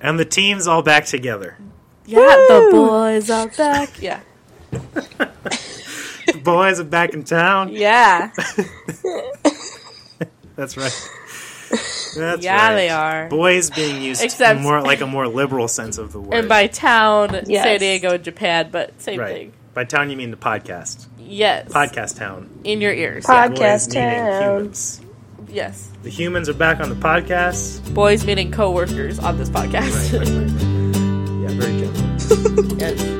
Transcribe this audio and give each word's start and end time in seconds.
And 0.00 0.18
the 0.18 0.24
team's 0.24 0.66
all 0.66 0.82
back 0.82 1.04
together. 1.06 1.56
Yeah, 2.06 2.18
the 2.20 2.68
boys 2.72 3.30
are 3.30 3.48
back. 3.48 3.90
Yeah. 4.00 4.20
The 4.70 6.38
boys 6.42 6.78
are 6.80 6.84
back 6.84 7.12
in 7.12 7.24
town. 7.24 7.70
Yeah. 7.72 8.30
That's 10.56 10.76
right. 10.76 11.10
That's 12.16 12.42
yeah, 12.42 12.68
right. 12.68 12.74
they 12.74 12.88
are. 12.88 13.28
Boys 13.28 13.70
being 13.70 14.02
used 14.02 14.22
Except- 14.22 14.56
in 14.58 14.62
more 14.62 14.80
like 14.82 15.00
a 15.00 15.06
more 15.06 15.26
liberal 15.28 15.68
sense 15.68 15.98
of 15.98 16.12
the 16.12 16.20
word. 16.20 16.34
And 16.34 16.48
by 16.48 16.66
town, 16.66 17.42
Yes. 17.46 17.64
San 17.64 17.78
Diego, 17.80 18.18
Japan, 18.18 18.68
but 18.70 19.00
same 19.00 19.18
right. 19.20 19.34
thing. 19.34 19.52
By 19.74 19.84
town 19.84 20.10
you 20.10 20.16
mean 20.16 20.30
the 20.30 20.36
podcast. 20.36 21.06
Yes. 21.18 21.68
Podcast 21.72 22.16
town. 22.18 22.50
In 22.64 22.80
your 22.80 22.92
ears. 22.92 23.24
Pod- 23.26 23.58
yeah. 23.58 23.76
Boys 23.76 23.86
Podcast 23.88 23.94
meaning 23.94 24.72
town. 24.72 25.09
Humans. 25.50 25.90
Yes. 25.90 25.90
The 26.02 26.10
humans 26.10 26.48
are 26.48 26.54
back 26.54 26.80
on 26.80 26.88
the 26.88 26.94
podcast. 26.94 27.92
Boys 27.94 28.24
meaning 28.24 28.50
co-workers 28.50 29.18
on 29.18 29.36
this 29.36 29.50
podcast. 29.50 30.12
Right, 30.12 30.26
right, 30.26 30.28
right, 30.28 30.50
right. 30.50 30.70
Yeah, 31.42 31.60
very 31.60 31.80
general. 31.80 32.78
yes. 32.78 33.16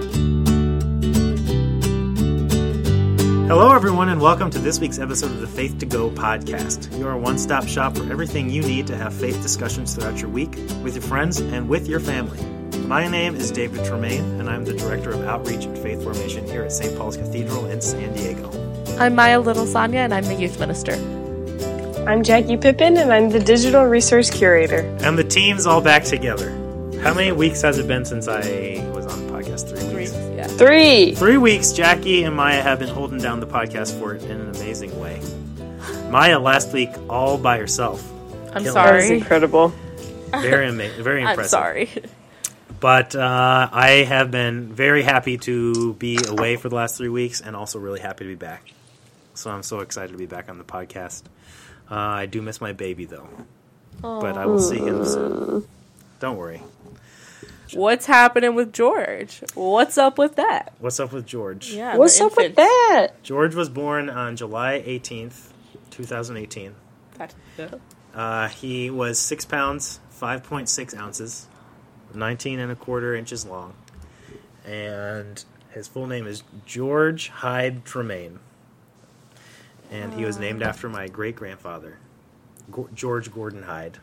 Hello, 3.48 3.72
everyone, 3.72 4.08
and 4.08 4.20
welcome 4.20 4.48
to 4.50 4.60
this 4.60 4.78
week's 4.78 5.00
episode 5.00 5.32
of 5.32 5.40
the 5.40 5.46
Faith 5.46 5.78
to 5.78 5.86
Go 5.86 6.08
podcast. 6.10 6.96
Your 6.98 7.16
one 7.16 7.36
stop 7.36 7.66
shop 7.66 7.96
for 7.96 8.04
everything 8.10 8.48
you 8.48 8.62
need 8.62 8.86
to 8.86 8.96
have 8.96 9.12
faith 9.12 9.42
discussions 9.42 9.94
throughout 9.94 10.20
your 10.20 10.30
week 10.30 10.54
with 10.84 10.94
your 10.94 11.02
friends 11.02 11.40
and 11.40 11.68
with 11.68 11.88
your 11.88 11.98
family. 11.98 12.40
My 12.86 13.08
name 13.08 13.34
is 13.34 13.50
David 13.50 13.84
Tremaine, 13.84 14.24
and 14.40 14.48
I'm 14.48 14.64
the 14.64 14.74
Director 14.74 15.10
of 15.10 15.24
Outreach 15.24 15.64
and 15.64 15.76
Faith 15.78 16.02
Formation 16.04 16.46
here 16.46 16.62
at 16.62 16.70
St. 16.72 16.96
Paul's 16.96 17.16
Cathedral 17.16 17.66
in 17.66 17.80
San 17.80 18.14
Diego. 18.14 18.50
I'm 18.98 19.16
Maya 19.16 19.40
Little 19.40 19.66
Sonia, 19.66 20.00
and 20.00 20.14
I'm 20.14 20.24
the 20.24 20.34
youth 20.34 20.60
minister. 20.60 21.19
I'm 22.06 22.24
Jackie 22.24 22.56
Pippin, 22.56 22.96
and 22.96 23.12
I'm 23.12 23.30
the 23.30 23.38
digital 23.38 23.84
resource 23.84 24.30
curator. 24.30 24.80
And 25.02 25.16
the 25.16 25.22
team's 25.24 25.66
all 25.66 25.80
back 25.80 26.02
together. 26.04 26.50
How 27.02 27.14
many 27.14 27.30
weeks 27.32 27.62
has 27.62 27.78
it 27.78 27.86
been 27.86 28.04
since 28.04 28.26
I 28.26 28.40
was 28.94 29.06
on 29.06 29.26
the 29.26 29.32
podcast? 29.32 29.68
Three 29.68 29.80
Three. 29.80 29.96
weeks. 29.96 30.12
Yeah. 30.14 30.46
Three. 30.48 31.14
Three 31.14 31.36
weeks, 31.36 31.72
Jackie 31.72 32.24
and 32.24 32.34
Maya 32.34 32.62
have 32.62 32.78
been 32.80 32.88
holding 32.88 33.18
down 33.18 33.40
the 33.40 33.46
podcast 33.46 33.96
for 33.98 34.14
it 34.14 34.22
in 34.24 34.40
an 34.40 34.48
amazing 34.56 34.98
way. 35.00 35.20
Maya 36.10 36.38
last 36.38 36.72
week 36.72 36.90
all 37.08 37.38
by 37.38 37.58
herself. 37.58 38.02
I'm 38.52 38.62
Killing 38.64 38.74
That 38.74 38.94
was 38.94 39.04
sorry. 39.04 39.16
incredible. 39.18 39.72
Very 40.32 40.68
amazing, 40.68 41.04
very 41.04 41.22
I'm 41.24 41.30
impressive. 41.30 41.50
sorry. 41.50 41.90
But 42.80 43.14
uh, 43.14 43.68
I 43.72 44.04
have 44.08 44.30
been 44.30 44.72
very 44.72 45.02
happy 45.02 45.36
to 45.38 45.94
be 45.94 46.18
away 46.26 46.56
for 46.56 46.68
the 46.68 46.76
last 46.76 46.96
three 46.96 47.08
weeks 47.10 47.40
and 47.40 47.54
also 47.54 47.78
really 47.78 48.00
happy 48.00 48.24
to 48.24 48.28
be 48.30 48.34
back. 48.36 48.72
So 49.34 49.50
I'm 49.50 49.62
so 49.62 49.80
excited 49.80 50.12
to 50.12 50.18
be 50.18 50.26
back 50.26 50.48
on 50.48 50.58
the 50.58 50.64
podcast. 50.64 51.22
Uh, 51.90 51.94
I 51.94 52.26
do 52.26 52.40
miss 52.42 52.60
my 52.60 52.72
baby 52.72 53.04
though, 53.04 53.28
but 54.00 54.36
I 54.36 54.46
will 54.46 54.60
see 54.60 54.78
him 54.78 55.04
soon. 55.04 55.66
Don't 56.20 56.36
worry. 56.36 56.62
What's 57.72 58.06
happening 58.06 58.54
with 58.54 58.72
George? 58.72 59.42
What's 59.54 59.96
up 59.96 60.18
with 60.18 60.36
that? 60.36 60.72
What's 60.80 60.98
up 61.00 61.12
with 61.12 61.26
George? 61.26 61.70
Yeah. 61.72 61.96
What's 61.96 62.18
the 62.18 62.26
up 62.26 62.36
with 62.36 62.56
that? 62.56 63.08
George 63.22 63.54
was 63.54 63.68
born 63.68 64.10
on 64.10 64.36
July 64.36 64.82
18th, 64.84 65.52
2018. 65.90 66.74
That- 67.16 67.34
Uh, 68.14 68.48
he 68.48 68.90
was 68.90 69.18
six 69.20 69.44
pounds, 69.44 70.00
5.6 70.20 70.94
ounces, 70.96 71.46
19 72.12 72.58
and 72.58 72.72
a 72.72 72.74
quarter 72.74 73.14
inches 73.14 73.46
long. 73.46 73.74
And 74.66 75.44
his 75.72 75.86
full 75.86 76.06
name 76.08 76.26
is 76.26 76.42
George 76.66 77.28
Hyde 77.28 77.84
Tremaine. 77.84 78.40
And 79.90 80.14
he 80.14 80.24
was 80.24 80.38
named 80.38 80.62
after 80.62 80.88
my 80.88 81.08
great 81.08 81.36
grandfather, 81.36 81.98
George 82.94 83.32
Gordon 83.32 83.64
Hyde. 83.64 83.98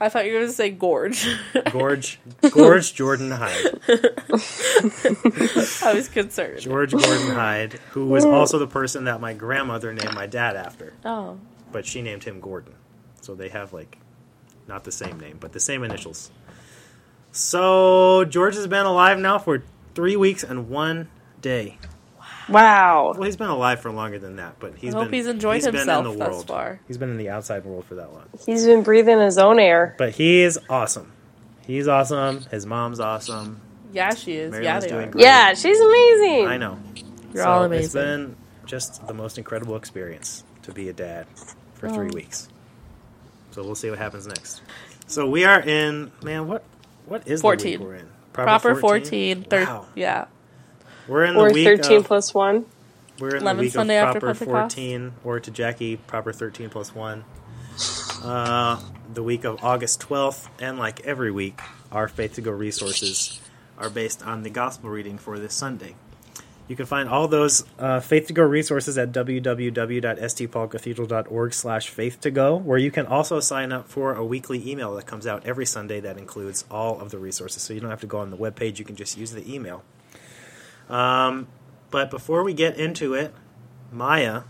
I 0.00 0.08
thought 0.08 0.26
you 0.26 0.32
were 0.32 0.38
going 0.38 0.50
to 0.50 0.54
say 0.54 0.70
gorge. 0.70 1.26
Gorge, 1.72 2.20
Gorge 2.52 2.94
Jordan 2.94 3.32
Hyde. 3.32 3.80
I 5.82 5.92
was 5.92 6.08
concerned. 6.08 6.60
George 6.60 6.92
Gordon 6.92 7.34
Hyde, 7.34 7.72
who 7.90 8.06
was 8.06 8.24
also 8.24 8.60
the 8.60 8.68
person 8.68 9.04
that 9.04 9.20
my 9.20 9.32
grandmother 9.32 9.92
named 9.92 10.14
my 10.14 10.26
dad 10.26 10.54
after. 10.54 10.94
Oh. 11.04 11.38
but 11.72 11.84
she 11.84 12.00
named 12.00 12.22
him 12.22 12.38
Gordon. 12.40 12.74
So 13.22 13.34
they 13.34 13.48
have 13.48 13.72
like 13.72 13.98
not 14.68 14.84
the 14.84 14.92
same 14.92 15.18
name, 15.18 15.38
but 15.40 15.52
the 15.52 15.60
same 15.60 15.82
initials. 15.82 16.30
So 17.32 18.24
George 18.24 18.54
has 18.54 18.68
been 18.68 18.86
alive 18.86 19.18
now 19.18 19.38
for 19.38 19.64
three 19.94 20.14
weeks 20.16 20.44
and 20.44 20.68
one 20.68 21.08
day. 21.40 21.78
Wow. 22.48 23.12
Well, 23.14 23.22
he's 23.24 23.36
been 23.36 23.48
alive 23.48 23.80
for 23.80 23.90
longer 23.90 24.18
than 24.18 24.36
that, 24.36 24.58
but 24.58 24.76
he's 24.76 24.94
I 24.94 24.98
hope 24.98 25.06
been, 25.08 25.14
he's 25.14 25.26
enjoyed 25.26 25.56
he's 25.56 25.64
been 25.66 25.74
himself 25.74 26.06
in 26.06 26.12
the 26.12 26.18
thus 26.18 26.30
world. 26.30 26.46
far. 26.46 26.80
He's 26.88 26.98
been 26.98 27.10
in 27.10 27.18
the 27.18 27.28
outside 27.30 27.64
world 27.64 27.84
for 27.84 27.96
that 27.96 28.12
long. 28.12 28.24
He's 28.46 28.64
been 28.64 28.82
breathing 28.82 29.18
his 29.20 29.38
own 29.38 29.58
air. 29.58 29.94
But 29.98 30.14
he 30.14 30.40
is 30.40 30.58
awesome. 30.68 31.12
He's 31.66 31.86
awesome. 31.88 32.40
His 32.50 32.64
mom's 32.64 33.00
awesome. 33.00 33.60
Yeah, 33.92 34.14
she 34.14 34.34
is. 34.36 34.50
Mary 34.50 34.64
yeah, 34.64 34.72
Lynn's 34.74 34.84
they 34.84 34.90
doing 34.90 35.08
are. 35.08 35.10
great. 35.12 35.24
Yeah, 35.24 35.54
she's 35.54 35.80
amazing. 35.80 36.46
I 36.46 36.56
know. 36.56 36.78
You're 37.34 37.44
So 37.44 37.50
all 37.50 37.62
It's 37.64 37.94
amazing. 37.94 38.00
been 38.00 38.36
just 38.66 39.06
the 39.06 39.14
most 39.14 39.38
incredible 39.38 39.76
experience 39.76 40.44
to 40.62 40.72
be 40.72 40.88
a 40.88 40.92
dad 40.92 41.26
for 41.74 41.88
three 41.88 42.08
oh. 42.10 42.14
weeks. 42.14 42.48
So 43.50 43.62
we'll 43.62 43.74
see 43.74 43.90
what 43.90 43.98
happens 43.98 44.26
next. 44.26 44.62
So 45.06 45.28
we 45.28 45.44
are 45.44 45.60
in 45.60 46.12
man. 46.22 46.46
What 46.48 46.64
what 47.06 47.26
is 47.26 47.40
the 47.40 47.42
14. 47.42 47.80
week 47.80 47.88
we're 47.88 47.94
in? 47.96 48.08
Proper 48.32 48.74
14. 48.74 49.44
thir- 49.44 49.64
Wow. 49.64 49.86
Yeah. 49.94 50.26
We're 51.08 51.24
in 51.24 51.34
the 51.34 51.40
Or 51.40 51.52
week 51.52 51.66
13 51.66 51.98
of, 51.98 52.04
plus 52.04 52.34
1. 52.34 52.66
We're 53.18 53.28
in 53.28 53.34
the 53.36 53.42
11 53.42 53.60
week 53.60 53.72
Sunday 53.72 53.98
of 53.98 54.08
after 54.08 54.20
proper 54.20 54.38
Pentecost. 54.38 54.76
14, 54.76 55.12
or 55.24 55.40
to 55.40 55.50
Jackie, 55.50 55.96
proper 55.96 56.32
13 56.32 56.70
plus 56.70 56.94
one. 56.94 57.24
Uh, 58.22 58.80
the 59.12 59.22
week 59.22 59.44
of 59.44 59.62
August 59.64 60.00
12th, 60.00 60.48
and 60.60 60.78
like 60.78 61.00
every 61.00 61.30
week, 61.30 61.60
our 61.90 62.08
Faith 62.08 62.34
to 62.34 62.42
Go 62.42 62.50
resources 62.50 63.40
are 63.78 63.88
based 63.88 64.22
on 64.22 64.42
the 64.42 64.50
gospel 64.50 64.90
reading 64.90 65.16
for 65.18 65.38
this 65.38 65.54
Sunday. 65.54 65.94
You 66.68 66.76
can 66.76 66.84
find 66.84 67.08
all 67.08 67.26
those 67.28 67.64
uh, 67.78 68.00
Faith 68.00 68.26
to 68.26 68.34
Go 68.34 68.42
resources 68.42 68.98
at 68.98 69.10
www.stpaulcathedral.org 69.10 71.54
slash 71.54 71.88
faith 71.88 72.20
to 72.20 72.30
go, 72.30 72.56
where 72.56 72.76
you 72.76 72.90
can 72.90 73.06
also 73.06 73.40
sign 73.40 73.72
up 73.72 73.88
for 73.88 74.14
a 74.14 74.22
weekly 74.24 74.70
email 74.70 74.94
that 74.96 75.06
comes 75.06 75.26
out 75.26 75.46
every 75.46 75.64
Sunday 75.64 75.98
that 76.00 76.18
includes 76.18 76.66
all 76.70 77.00
of 77.00 77.10
the 77.10 77.16
resources. 77.18 77.62
So 77.62 77.72
you 77.72 77.80
don't 77.80 77.88
have 77.88 78.02
to 78.02 78.06
go 78.06 78.18
on 78.18 78.28
the 78.30 78.36
webpage, 78.36 78.78
you 78.78 78.84
can 78.84 78.96
just 78.96 79.16
use 79.16 79.30
the 79.30 79.50
email. 79.50 79.82
Um, 80.88 81.48
but 81.90 82.10
before 82.10 82.42
we 82.42 82.54
get 82.54 82.76
into 82.76 83.14
it, 83.14 83.34
Maya 83.92 84.42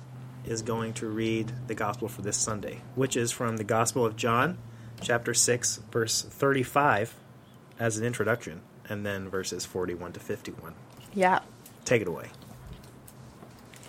is 0.44 0.62
going 0.62 0.92
to 0.94 1.08
read 1.08 1.52
the 1.66 1.74
gospel 1.74 2.08
for 2.08 2.22
this 2.22 2.36
Sunday, 2.36 2.80
which 2.94 3.16
is 3.16 3.30
from 3.30 3.56
the 3.56 3.64
Gospel 3.64 4.04
of 4.04 4.16
John, 4.16 4.58
chapter 5.00 5.34
6, 5.34 5.80
verse 5.90 6.22
35, 6.22 7.14
as 7.78 7.98
an 7.98 8.04
introduction, 8.04 8.60
and 8.88 9.04
then 9.04 9.28
verses 9.28 9.66
41 9.66 10.12
to 10.12 10.20
51. 10.20 10.74
Yeah. 11.14 11.40
Take 11.84 12.02
it 12.02 12.08
away. 12.08 12.30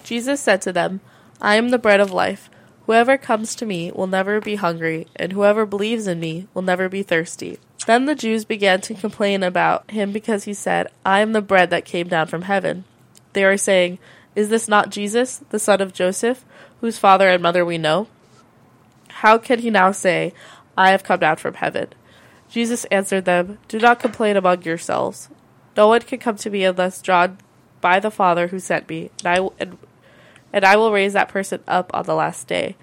Jesus 0.03 0.41
said 0.41 0.61
to 0.63 0.73
them, 0.73 1.01
I 1.41 1.55
am 1.55 1.69
the 1.69 1.77
bread 1.77 1.99
of 1.99 2.11
life. 2.11 2.49
Whoever 2.85 3.17
comes 3.17 3.55
to 3.55 3.65
me 3.65 3.91
will 3.91 4.07
never 4.07 4.41
be 4.41 4.55
hungry, 4.55 5.07
and 5.15 5.31
whoever 5.31 5.65
believes 5.65 6.07
in 6.07 6.19
me 6.19 6.47
will 6.53 6.63
never 6.63 6.89
be 6.89 7.03
thirsty. 7.03 7.59
Then 7.85 8.05
the 8.05 8.15
Jews 8.15 8.45
began 8.45 8.81
to 8.81 8.93
complain 8.93 9.41
about 9.41 9.89
him 9.91 10.11
because 10.11 10.43
he 10.43 10.53
said, 10.53 10.87
I 11.05 11.21
am 11.21 11.33
the 11.33 11.41
bread 11.41 11.69
that 11.69 11.85
came 11.85 12.07
down 12.07 12.27
from 12.27 12.43
heaven. 12.43 12.83
They 13.33 13.45
were 13.45 13.57
saying, 13.57 13.99
Is 14.35 14.49
this 14.49 14.67
not 14.67 14.89
Jesus, 14.89 15.41
the 15.49 15.59
son 15.59 15.81
of 15.81 15.93
Joseph, 15.93 16.45
whose 16.81 16.97
father 16.97 17.29
and 17.29 17.41
mother 17.41 17.65
we 17.65 17.77
know? 17.77 18.07
How 19.09 19.37
can 19.37 19.59
he 19.59 19.69
now 19.69 19.91
say, 19.91 20.33
I 20.77 20.91
have 20.91 21.03
come 21.03 21.19
down 21.19 21.37
from 21.37 21.55
heaven? 21.55 21.89
Jesus 22.49 22.85
answered 22.85 23.25
them, 23.25 23.59
Do 23.67 23.79
not 23.79 23.99
complain 23.99 24.37
among 24.37 24.63
yourselves. 24.63 25.29
No 25.77 25.87
one 25.87 26.01
can 26.01 26.19
come 26.19 26.35
to 26.37 26.49
me 26.49 26.63
unless 26.63 27.01
drawn 27.01 27.37
by 27.81 27.99
the 27.99 28.11
Father 28.11 28.47
who 28.47 28.59
sent 28.59 28.89
me, 28.89 29.11
and 29.19 29.27
I, 29.27 29.49
and, 29.59 29.77
and 30.51 30.65
I 30.65 30.75
will 30.75 30.91
raise 30.91 31.13
that 31.13 31.29
person 31.29 31.63
up 31.67 31.91
on 31.93 32.05
the 32.05 32.15
last 32.15 32.47
day. 32.47 32.75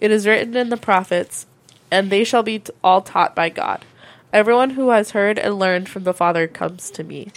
It 0.00 0.10
is 0.10 0.26
written 0.26 0.56
in 0.56 0.68
the 0.68 0.76
prophets, 0.76 1.46
and 1.90 2.10
they 2.10 2.24
shall 2.24 2.42
be 2.42 2.62
all 2.82 3.02
taught 3.02 3.34
by 3.34 3.48
God. 3.48 3.84
Everyone 4.30 4.70
who 4.70 4.90
has 4.90 5.12
heard 5.12 5.38
and 5.38 5.58
learned 5.58 5.88
from 5.88 6.04
the 6.04 6.12
Father 6.12 6.46
comes 6.46 6.90
to 6.90 7.02
me. 7.02 7.32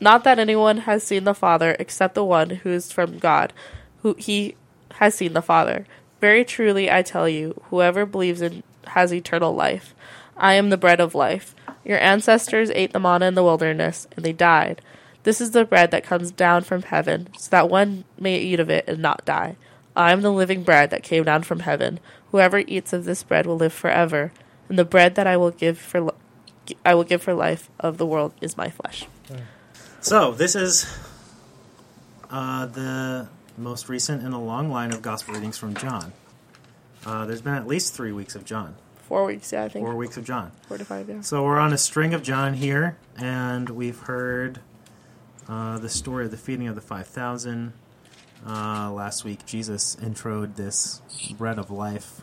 Not 0.00 0.24
that 0.24 0.38
anyone 0.38 0.78
has 0.78 1.02
seen 1.02 1.24
the 1.24 1.34
Father 1.34 1.76
except 1.78 2.14
the 2.14 2.24
one 2.24 2.50
who 2.50 2.70
is 2.70 2.90
from 2.90 3.18
God, 3.18 3.52
who 3.98 4.14
he 4.18 4.56
has 4.94 5.14
seen 5.14 5.34
the 5.34 5.42
Father. 5.42 5.86
Very 6.20 6.42
truly 6.42 6.90
I 6.90 7.02
tell 7.02 7.28
you, 7.28 7.60
whoever 7.64 8.06
believes 8.06 8.40
in 8.40 8.62
has 8.88 9.12
eternal 9.12 9.54
life. 9.54 9.94
I 10.38 10.54
am 10.54 10.70
the 10.70 10.78
bread 10.78 11.00
of 11.00 11.14
life. 11.14 11.54
Your 11.84 11.98
ancestors 11.98 12.70
ate 12.70 12.92
the 12.92 13.00
manna 13.00 13.26
in 13.26 13.34
the 13.34 13.42
wilderness, 13.42 14.06
and 14.16 14.24
they 14.24 14.32
died. 14.32 14.80
This 15.24 15.40
is 15.40 15.50
the 15.50 15.64
bread 15.66 15.90
that 15.90 16.04
comes 16.04 16.30
down 16.30 16.62
from 16.62 16.82
heaven, 16.82 17.28
so 17.36 17.50
that 17.50 17.68
one 17.68 18.04
may 18.18 18.38
eat 18.38 18.60
of 18.60 18.70
it 18.70 18.84
and 18.88 19.00
not 19.00 19.24
die. 19.26 19.56
I 19.94 20.12
am 20.12 20.22
the 20.22 20.32
living 20.32 20.62
bread 20.62 20.90
that 20.90 21.02
came 21.02 21.24
down 21.24 21.42
from 21.42 21.60
heaven. 21.60 22.00
Whoever 22.30 22.58
eats 22.60 22.92
of 22.92 23.04
this 23.04 23.22
bread 23.22 23.44
will 23.44 23.56
live 23.56 23.72
forever, 23.72 24.32
and 24.68 24.78
the 24.78 24.84
bread 24.84 25.14
that 25.14 25.26
I 25.26 25.36
will 25.36 25.50
give 25.50 25.78
for 25.78 26.00
li- 26.00 26.76
I 26.84 26.94
will 26.94 27.04
give 27.04 27.22
for 27.22 27.34
life 27.34 27.70
of 27.78 27.98
the 27.98 28.06
world 28.06 28.32
is 28.40 28.56
my 28.56 28.70
flesh. 28.70 29.06
So, 30.00 30.32
this 30.32 30.54
is 30.54 30.86
uh, 32.30 32.66
the 32.66 33.28
most 33.58 33.88
recent 33.88 34.22
in 34.22 34.32
a 34.32 34.40
long 34.40 34.70
line 34.70 34.92
of 34.92 35.02
gospel 35.02 35.34
readings 35.34 35.58
from 35.58 35.74
John. 35.74 36.12
Uh, 37.04 37.26
there's 37.26 37.42
been 37.42 37.54
at 37.54 37.66
least 37.66 37.94
three 37.94 38.12
weeks 38.12 38.34
of 38.34 38.44
John. 38.44 38.76
Four 39.08 39.24
weeks, 39.24 39.52
yeah, 39.52 39.64
I 39.64 39.68
think. 39.68 39.84
Four 39.84 39.94
weeks 39.94 40.16
of 40.16 40.24
John. 40.24 40.50
Four 40.66 40.78
to 40.78 40.84
five, 40.84 41.08
yeah. 41.08 41.20
So 41.20 41.44
we're 41.44 41.58
on 41.58 41.72
a 41.72 41.78
string 41.78 42.14
of 42.14 42.22
John 42.22 42.54
here, 42.54 42.96
and 43.16 43.70
we've 43.70 44.00
heard 44.00 44.60
uh, 45.48 45.78
the 45.78 45.88
story 45.88 46.24
of 46.24 46.32
the 46.32 46.36
feeding 46.36 46.66
of 46.66 46.74
the 46.74 46.80
5,000. 46.80 47.72
Uh, 48.44 48.90
last 48.92 49.24
week, 49.24 49.46
Jesus 49.46 49.96
introed 49.96 50.56
this 50.56 51.00
bread 51.38 51.58
of 51.58 51.70
life 51.70 52.22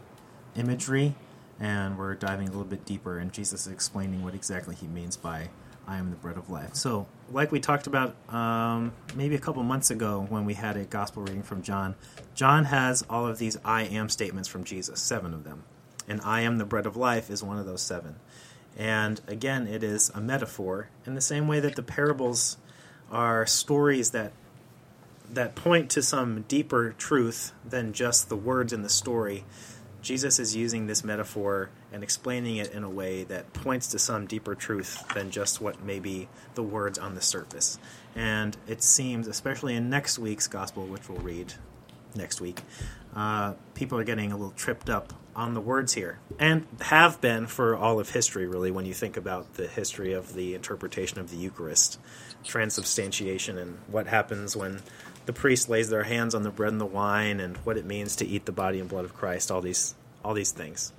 imagery, 0.56 1.16
and 1.64 1.98
we're 1.98 2.14
diving 2.14 2.50
a 2.50 2.52
little 2.52 2.66
bit 2.66 2.84
deeper, 2.84 3.18
and 3.18 3.32
Jesus 3.32 3.66
is 3.66 3.72
explaining 3.72 4.22
what 4.22 4.36
exactly 4.36 4.76
he 4.76 4.86
means 4.86 5.16
by 5.16 5.48
I 5.88 5.98
am 5.98 6.10
the 6.10 6.18
bread 6.18 6.36
of 6.36 6.50
life. 6.50 6.76
So, 6.76 7.08
like 7.32 7.54
we 7.54 7.62
talked 7.62 7.88
about 7.88 8.16
um, 8.34 8.92
maybe 9.16 9.36
a 9.36 9.40
couple 9.40 9.64
months 9.64 9.90
ago 9.90 10.26
when 10.28 10.44
we 10.44 10.56
had 10.56 10.76
a 10.76 10.84
gospel 10.84 11.24
reading 11.24 11.42
from 11.42 11.62
John, 11.62 11.96
John 12.36 12.66
has 12.66 13.06
all 13.10 13.26
of 13.26 13.38
these 13.38 13.58
I 13.64 13.84
am 13.84 14.10
statements 14.10 14.50
from 14.50 14.66
Jesus, 14.66 15.02
seven 15.02 15.34
of 15.34 15.46
them. 15.46 15.64
And 16.06 16.20
I 16.26 16.42
am 16.42 16.58
the 16.58 16.66
bread 16.66 16.86
of 16.86 16.98
life 16.98 17.30
is 17.30 17.42
one 17.42 17.58
of 17.58 17.66
those 17.66 17.82
seven. 17.82 18.16
And 18.78 19.22
again, 19.26 19.66
it 19.66 19.84
is 19.84 20.10
a 20.14 20.20
metaphor 20.20 20.90
in 21.06 21.16
the 21.16 21.22
same 21.22 21.48
way 21.48 21.62
that 21.62 21.78
the 21.78 21.84
parables 21.84 22.58
are 23.10 23.46
stories 23.46 24.12
that 24.12 24.34
that 25.30 25.56
point 25.56 25.90
to 25.92 26.02
some 26.02 26.44
deeper 26.44 26.94
truth 26.98 27.54
than 27.68 27.94
just 27.94 28.28
the 28.28 28.36
words 28.36 28.74
in 28.74 28.82
the 28.82 28.90
story. 28.90 29.46
Jesus 30.04 30.38
is 30.38 30.54
using 30.54 30.86
this 30.86 31.04
metaphor 31.04 31.70
and 31.94 32.04
explaining 32.04 32.58
it 32.58 32.74
in 32.74 32.84
a 32.84 32.90
way 32.90 33.24
that 33.24 33.54
points 33.54 33.88
to 33.88 34.00
some 34.00 34.28
deeper 34.28 34.54
truth 34.54 35.02
than 35.14 35.32
just 35.32 35.62
what 35.62 35.82
may 35.82 36.00
be 36.00 36.28
the 36.56 36.62
words 36.62 37.00
on 37.00 37.16
the 37.16 37.22
surface. 37.22 37.80
And 38.14 38.56
it 38.68 38.84
seems, 38.84 39.28
especially 39.28 39.76
in 39.76 39.90
next 39.90 40.20
week's 40.20 40.48
gospel, 40.48 40.86
which 40.86 41.08
we'll 41.08 41.20
read 41.20 41.54
next 42.16 42.42
week, 42.42 42.62
uh, 43.16 43.54
people 43.76 43.98
are 43.98 44.04
getting 44.04 44.34
a 44.34 44.36
little 44.36 44.52
tripped 44.52 44.90
up 44.90 45.14
on 45.36 45.54
the 45.54 45.62
words 45.62 45.94
here, 45.94 46.20
and 46.38 46.68
have 46.80 47.20
been 47.20 47.48
for 47.48 47.76
all 47.76 48.00
of 48.00 48.12
history, 48.12 48.46
really, 48.46 48.70
when 48.70 48.86
you 48.86 48.94
think 48.94 49.18
about 49.18 49.56
the 49.56 49.68
history 49.68 50.14
of 50.14 50.36
the 50.36 50.54
interpretation 50.54 51.20
of 51.20 51.32
the 51.32 51.38
Eucharist, 51.38 52.00
transubstantiation, 52.44 53.58
and 53.58 53.80
what 53.88 54.06
happens 54.06 54.56
when 54.56 54.80
the 55.26 55.34
priest 55.34 55.70
lays 55.70 55.90
their 55.90 56.04
hands 56.04 56.36
on 56.36 56.44
the 56.44 56.50
bread 56.50 56.72
and 56.72 56.82
the 56.82 56.86
wine, 56.86 57.40
and 57.40 57.58
what 57.58 57.78
it 57.78 57.86
means 57.86 58.16
to 58.18 58.26
eat 58.26 58.46
the 58.46 58.52
body 58.52 58.80
and 58.80 58.90
blood 58.90 59.06
of 59.06 59.14
Christ. 59.14 59.52
All 59.52 59.62
these, 59.62 59.96
all 60.24 60.34
these 60.34 60.52
things. 60.52 60.92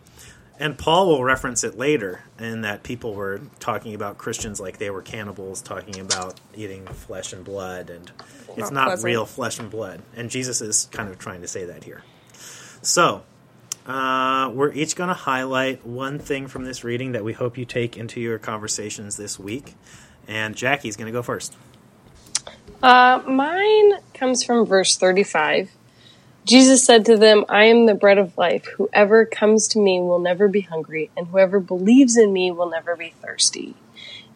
And 0.58 0.78
Paul 0.78 1.08
will 1.08 1.24
reference 1.24 1.64
it 1.64 1.76
later, 1.76 2.22
in 2.38 2.60
that 2.60 2.84
people 2.84 3.14
were 3.14 3.40
talking 3.58 3.92
about 3.92 4.18
Christians 4.18 4.60
like 4.60 4.78
they 4.78 4.88
were 4.88 5.02
cannibals, 5.02 5.60
talking 5.60 5.98
about 5.98 6.38
eating 6.54 6.86
flesh 6.86 7.32
and 7.32 7.44
blood, 7.44 7.90
and 7.90 8.12
it's 8.50 8.70
Not 8.70 8.72
not 8.72 8.84
pleasant. 8.86 9.04
real 9.04 9.26
flesh 9.26 9.58
and 9.58 9.68
blood. 9.68 10.02
And 10.14 10.30
Jesus 10.30 10.60
is 10.60 10.88
kind 10.92 11.08
of 11.08 11.18
trying 11.18 11.40
to 11.40 11.48
say 11.48 11.64
that 11.64 11.82
here. 11.82 12.02
So, 12.82 13.24
uh, 13.86 14.50
we're 14.54 14.72
each 14.72 14.94
going 14.94 15.08
to 15.08 15.14
highlight 15.14 15.84
one 15.84 16.18
thing 16.20 16.46
from 16.46 16.64
this 16.64 16.84
reading 16.84 17.12
that 17.12 17.24
we 17.24 17.32
hope 17.32 17.58
you 17.58 17.64
take 17.64 17.96
into 17.96 18.20
your 18.20 18.38
conversations 18.38 19.16
this 19.16 19.38
week. 19.38 19.74
And 20.28 20.54
Jackie's 20.54 20.96
going 20.96 21.06
to 21.06 21.12
go 21.12 21.22
first. 21.22 21.56
Uh, 22.84 23.22
mine 23.26 23.94
comes 24.12 24.44
from 24.44 24.66
verse 24.66 24.98
35. 24.98 25.70
Jesus 26.44 26.84
said 26.84 27.06
to 27.06 27.16
them, 27.16 27.46
I 27.48 27.64
am 27.64 27.86
the 27.86 27.94
bread 27.94 28.18
of 28.18 28.36
life. 28.36 28.66
Whoever 28.76 29.24
comes 29.24 29.68
to 29.68 29.78
me 29.78 30.00
will 30.00 30.18
never 30.18 30.48
be 30.48 30.60
hungry, 30.60 31.10
and 31.16 31.28
whoever 31.28 31.60
believes 31.60 32.18
in 32.18 32.30
me 32.30 32.50
will 32.50 32.68
never 32.68 32.94
be 32.94 33.14
thirsty. 33.22 33.74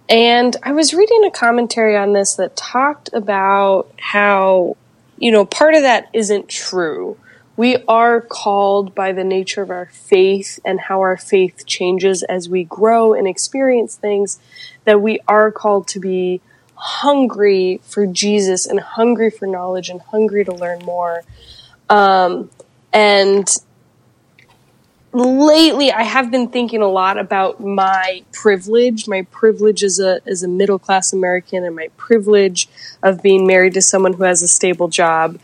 And 0.08 0.56
I 0.62 0.72
was 0.72 0.94
reading 0.94 1.24
a 1.26 1.30
commentary 1.30 1.94
on 1.94 2.14
this 2.14 2.36
that 2.36 2.56
talked 2.56 3.10
about 3.12 3.92
how, 3.98 4.78
you 5.18 5.30
know, 5.30 5.44
part 5.44 5.74
of 5.74 5.82
that 5.82 6.08
isn't 6.14 6.48
true. 6.48 7.18
We 7.58 7.76
are 7.86 8.22
called 8.22 8.94
by 8.94 9.12
the 9.12 9.24
nature 9.24 9.60
of 9.60 9.68
our 9.68 9.90
faith 9.92 10.58
and 10.64 10.80
how 10.80 11.00
our 11.00 11.18
faith 11.18 11.66
changes 11.66 12.22
as 12.22 12.48
we 12.48 12.64
grow 12.64 13.12
and 13.12 13.28
experience 13.28 13.96
things, 13.96 14.38
that 14.86 15.02
we 15.02 15.20
are 15.28 15.52
called 15.52 15.86
to 15.88 16.00
be 16.00 16.40
hungry 16.78 17.80
for 17.82 18.06
Jesus 18.06 18.64
and 18.64 18.78
hungry 18.78 19.30
for 19.30 19.46
knowledge 19.46 19.88
and 19.88 20.00
hungry 20.00 20.44
to 20.44 20.52
learn 20.52 20.84
more. 20.84 21.24
Um, 21.90 22.50
and 22.92 23.48
lately 25.12 25.90
I 25.90 26.02
have 26.02 26.30
been 26.30 26.48
thinking 26.48 26.80
a 26.80 26.88
lot 26.88 27.18
about 27.18 27.60
my 27.60 28.22
privilege, 28.32 29.08
my 29.08 29.22
privilege 29.22 29.82
as 29.82 29.98
a 29.98 30.20
as 30.26 30.42
a 30.42 30.48
middle 30.48 30.78
class 30.78 31.12
American 31.12 31.64
and 31.64 31.74
my 31.74 31.88
privilege 31.96 32.68
of 33.02 33.22
being 33.22 33.46
married 33.46 33.74
to 33.74 33.82
someone 33.82 34.12
who 34.12 34.22
has 34.24 34.42
a 34.42 34.48
stable 34.48 34.88
job. 34.88 35.38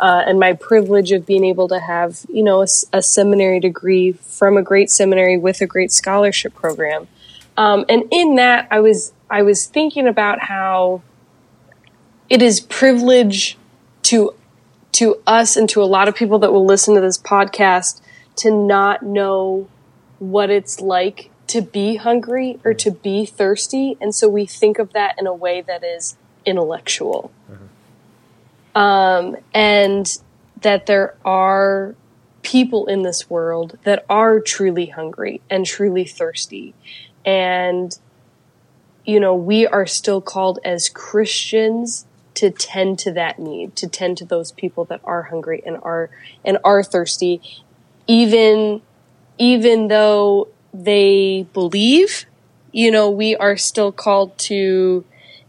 Uh, 0.00 0.24
and 0.26 0.40
my 0.40 0.52
privilege 0.52 1.12
of 1.12 1.24
being 1.24 1.44
able 1.44 1.68
to 1.68 1.78
have, 1.78 2.26
you 2.28 2.42
know, 2.42 2.62
a 2.92 3.00
seminary 3.00 3.60
degree 3.60 4.10
from 4.10 4.56
a 4.56 4.62
great 4.62 4.90
seminary 4.90 5.38
with 5.38 5.60
a 5.60 5.66
great 5.66 5.92
scholarship 5.92 6.52
program. 6.52 7.06
Um, 7.56 7.84
and 7.88 8.04
in 8.10 8.36
that, 8.36 8.68
I 8.70 8.80
was 8.80 9.12
I 9.30 9.42
was 9.42 9.66
thinking 9.66 10.06
about 10.06 10.40
how 10.40 11.02
it 12.28 12.42
is 12.42 12.60
privilege 12.60 13.56
to 14.02 14.34
to 14.92 15.20
us 15.26 15.56
and 15.56 15.68
to 15.70 15.82
a 15.82 15.84
lot 15.84 16.08
of 16.08 16.14
people 16.14 16.38
that 16.40 16.52
will 16.52 16.64
listen 16.64 16.94
to 16.94 17.00
this 17.00 17.18
podcast 17.18 18.00
to 18.36 18.50
not 18.50 19.02
know 19.02 19.68
what 20.18 20.50
it's 20.50 20.80
like 20.80 21.30
to 21.48 21.60
be 21.60 21.96
hungry 21.96 22.58
or 22.64 22.74
to 22.74 22.90
be 22.90 23.26
thirsty, 23.26 23.96
and 24.00 24.14
so 24.14 24.28
we 24.28 24.46
think 24.46 24.78
of 24.78 24.92
that 24.92 25.14
in 25.18 25.26
a 25.26 25.34
way 25.34 25.60
that 25.60 25.84
is 25.84 26.16
intellectual, 26.46 27.30
um, 28.74 29.36
and 29.52 30.18
that 30.62 30.86
there 30.86 31.14
are 31.24 31.94
people 32.42 32.86
in 32.86 33.02
this 33.02 33.28
world 33.30 33.78
that 33.84 34.04
are 34.08 34.40
truly 34.40 34.86
hungry 34.86 35.40
and 35.50 35.66
truly 35.66 36.04
thirsty, 36.04 36.74
and 37.24 37.96
you 39.04 39.20
know, 39.20 39.34
we 39.34 39.66
are 39.66 39.86
still 39.86 40.20
called 40.20 40.58
as 40.64 40.88
Christians 40.88 42.06
to 42.34 42.50
tend 42.50 42.98
to 43.00 43.12
that 43.12 43.38
need, 43.38 43.76
to 43.76 43.86
tend 43.86 44.18
to 44.18 44.24
those 44.24 44.52
people 44.52 44.84
that 44.86 45.00
are 45.04 45.24
hungry 45.24 45.62
and 45.64 45.78
are 45.82 46.10
and 46.44 46.58
are 46.64 46.82
thirsty, 46.82 47.40
even 48.06 48.82
even 49.38 49.88
though 49.88 50.48
they 50.72 51.46
believe, 51.52 52.26
you 52.72 52.90
know, 52.90 53.10
we 53.10 53.36
are 53.36 53.56
still 53.56 53.92
called 53.92 54.36
to 54.38 55.04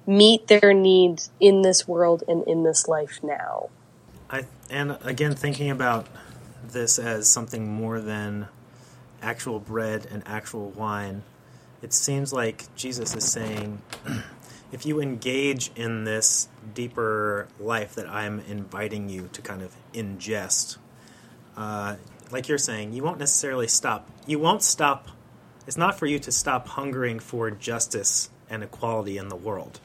meet 0.07 0.47
their 0.47 0.73
needs 0.73 1.31
in 1.39 1.61
this 1.63 1.87
world 1.87 2.23
and 2.27 2.47
in 2.47 2.63
this 2.63 2.87
life 2.87 3.19
now. 3.23 3.69
I 4.29 4.45
and 4.69 4.97
again 5.03 5.33
thinking 5.35 5.69
about 5.69 6.07
this 6.63 6.99
as 6.99 7.27
something 7.27 7.71
more 7.71 7.99
than 7.99 8.47
actual 9.21 9.59
bread 9.59 10.07
and 10.11 10.23
actual 10.25 10.69
wine. 10.71 11.23
It 11.81 11.93
seems 11.93 12.33
like 12.33 12.73
Jesus 12.75 13.15
is 13.15 13.29
saying, 13.29 13.81
if 14.71 14.85
you 14.85 15.01
engage 15.01 15.71
in 15.75 16.03
this 16.03 16.47
deeper 16.73 17.47
life 17.59 17.95
that 17.95 18.07
I'm 18.09 18.39
inviting 18.41 19.09
you 19.09 19.29
to 19.33 19.41
kind 19.41 19.61
of 19.61 19.75
ingest, 19.93 20.77
uh, 21.57 21.95
like 22.31 22.47
you're 22.47 22.57
saying, 22.57 22.93
you 22.93 23.03
won't 23.03 23.19
necessarily 23.19 23.67
stop. 23.67 24.09
You 24.25 24.39
won't 24.39 24.63
stop. 24.63 25.09
It's 25.67 25.77
not 25.77 25.97
for 25.97 26.05
you 26.05 26.19
to 26.19 26.31
stop 26.31 26.67
hungering 26.69 27.19
for 27.19 27.51
justice 27.51 28.29
and 28.49 28.63
equality 28.63 29.17
in 29.17 29.29
the 29.29 29.35
world, 29.35 29.79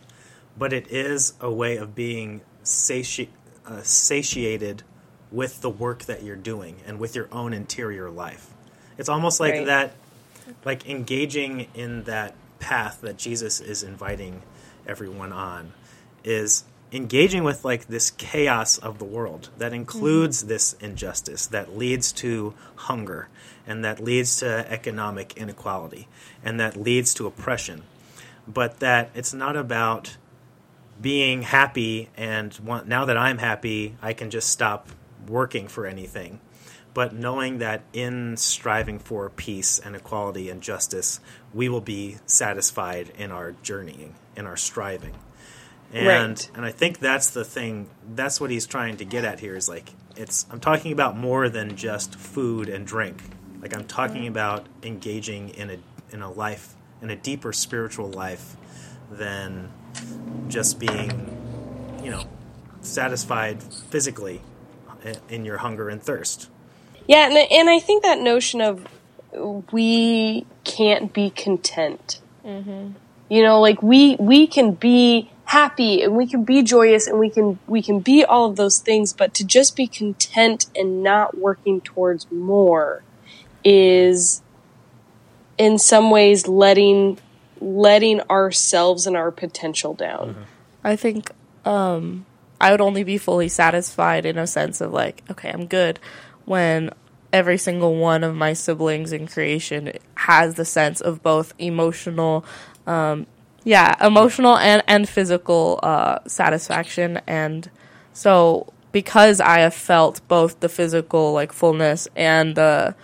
but 0.57 0.73
it 0.73 0.89
is 0.91 1.35
a 1.41 1.51
way 1.51 1.77
of 1.77 1.95
being 1.95 2.41
sati- 2.63 3.31
uh, 3.67 3.83
satiated 3.83 4.83
with 5.31 5.61
the 5.61 5.71
work 5.71 6.05
that 6.05 6.23
you're 6.23 6.37
doing 6.37 6.77
and 6.87 6.99
with 6.99 7.15
your 7.15 7.29
own 7.33 7.53
interior 7.53 8.11
life. 8.11 8.51
It's 8.99 9.09
almost 9.09 9.41
like 9.41 9.55
Right. 9.55 9.67
that, 9.67 9.93
like 10.65 10.89
engaging 10.89 11.69
in 11.75 12.05
that 12.05 12.35
path 12.59 13.01
that 13.01 13.17
Jesus 13.17 13.61
is 13.61 13.83
inviting 13.83 14.43
everyone 14.87 15.33
on, 15.33 15.73
is 16.25 16.65
engaging 16.93 17.45
with 17.45 17.65
like 17.65 17.87
this 17.87 18.11
chaos 18.11 18.79
of 18.79 18.99
the 18.99 19.05
world 19.05 19.51
that 19.59 19.73
includes 19.73 20.41
mm-hmm. 20.41 20.49
this 20.49 20.73
injustice 20.75 21.47
that 21.47 21.77
leads 21.77 22.11
to 22.13 22.53
hunger 22.75 23.29
and 23.67 23.85
that 23.85 24.01
leads 24.03 24.39
to 24.39 24.71
economic 24.71 25.37
inequality 25.37 26.09
and 26.43 26.59
that 26.59 26.77
leads 26.77 27.15
to 27.15 27.27
oppression 27.29 27.83
but 28.47 28.81
that 28.81 29.11
it's 29.15 29.33
not 29.33 29.57
about 29.57 30.17
being 31.01 31.43
happy 31.43 32.09
and 32.17 32.59
want, 32.63 32.87
now 32.87 33.05
that 33.05 33.17
I'm 33.17 33.39
happy, 33.39 33.97
I 34.03 34.13
can 34.13 34.31
just 34.31 34.49
stop 34.49 34.89
working 35.27 35.69
for 35.69 35.87
anything. 35.87 36.41
But 36.93 37.15
knowing 37.15 37.59
that 37.59 37.83
in 37.93 38.37
striving 38.37 38.99
for 38.99 39.31
peace 39.31 39.79
and 39.79 39.95
equality 39.95 40.51
and 40.51 40.61
justice, 40.61 41.21
we 41.55 41.69
will 41.69 41.81
be 41.81 42.19
satisfied 42.27 43.13
in 43.17 43.31
our 43.31 43.53
journeying, 43.63 44.15
in 44.37 44.47
our 44.47 44.57
striving. 44.57 45.15
And 45.93 46.39
Right. 46.39 46.51
and 46.55 46.65
I 46.65 46.73
think 46.73 46.99
that's 46.99 47.31
the 47.31 47.45
thing. 47.45 47.89
That's 48.15 48.41
what 48.41 48.51
he's 48.51 48.67
trying 48.67 48.97
to 48.99 49.05
get 49.05 49.25
at 49.25 49.41
here. 49.41 49.57
Is 49.57 49.69
like 49.69 49.91
it's. 50.17 50.47
I'm 50.51 50.61
talking 50.61 50.93
about 50.93 51.17
more 51.17 51.49
than 51.49 51.77
just 51.77 52.15
food 52.15 52.69
and 52.69 52.87
drink. 52.87 53.23
Like 53.61 53.75
I'm 53.75 53.87
talking 53.87 54.23
mm-hmm. 54.23 54.29
about 54.29 54.67
engaging 54.83 55.51
in 55.51 55.71
a 55.71 55.79
in 56.13 56.23
a 56.23 56.31
life 56.31 56.75
in 57.03 57.11
a 57.11 57.17
deeper 57.17 57.53
spiritual 57.53 58.09
life 58.09 58.57
than 59.11 59.73
just 60.49 60.79
being, 60.79 62.01
you 62.05 62.11
know, 62.11 62.25
satisfied 62.83 63.63
physically 63.63 64.41
eh, 65.05 65.15
in 65.29 65.45
your 65.45 65.59
hunger 65.59 65.89
and 65.89 66.03
thirst. 66.03 66.49
Yeah, 67.11 67.27
and, 67.27 67.37
and 67.51 67.69
I 67.69 67.81
think 67.81 68.05
that 68.05 68.21
notion 68.21 68.61
of 68.61 68.87
we 69.73 70.47
can't 70.63 71.13
be 71.13 71.31
content. 71.31 72.21
You 73.29 73.43
know, 73.43 73.61
like 73.61 73.83
we 73.83 74.15
we 74.21 74.47
can 74.47 74.75
be 74.75 75.29
happy 75.45 76.03
and 76.03 76.17
we 76.17 76.29
can 76.29 76.45
be 76.45 76.63
joyous 76.63 77.09
and 77.09 77.19
we 77.19 77.29
can 77.29 77.59
we 77.67 77.83
can 77.83 77.99
be 77.99 78.25
all 78.25 78.49
of 78.49 78.55
those 78.55 78.79
things, 78.79 79.13
but 79.13 79.35
to 79.35 79.45
just 79.45 79.75
be 79.75 79.89
content 79.89 80.67
and 80.77 81.03
not 81.03 81.37
working 81.37 81.81
towards 81.81 82.31
more 82.31 83.03
is 83.65 84.41
in 85.59 85.79
some 85.79 86.13
ways 86.13 86.47
letting 86.47 87.19
letting 87.61 88.21
ourselves 88.31 89.09
and 89.09 89.17
our 89.17 89.33
potential 89.33 89.95
down. 89.95 90.47
I 90.85 90.95
think 90.95 91.33
um, 91.65 92.25
I 92.61 92.71
would 92.71 92.81
only 92.81 93.03
be 93.03 93.19
fully 93.19 93.49
satisfied 93.49 94.25
in 94.27 94.39
a 94.39 94.47
sense 94.47 94.81
of 94.81 94.93
like, 94.93 95.25
okay, 95.29 95.51
I'm 95.51 95.67
good 95.67 95.99
when 96.45 96.91
every 97.33 97.59
single 97.59 97.97
one 97.97 98.25
of 98.25 98.35
my 98.35 98.53
siblings 98.53 99.13
in 99.13 99.27
creation 99.27 99.93
has 100.15 100.55
the 100.55 100.65
sense 100.65 101.01
of 101.01 101.23
both 101.23 101.53
emotional, 101.59 102.45
um, 102.87 103.27
yeah, 103.65 103.95
emotional 104.05 104.57
and 104.57 104.83
and 104.87 105.09
physical 105.09 105.81
uh, 105.83 106.19
satisfaction, 106.27 107.21
and 107.27 107.71
so 108.13 108.73
because 108.93 109.41
I 109.41 109.61
have 109.61 109.75
felt 109.75 110.27
both 110.29 110.61
the 110.61 110.69
physical 110.69 111.33
like 111.33 111.53
fullness 111.53 112.09
and 112.17 112.55
the 112.55 112.95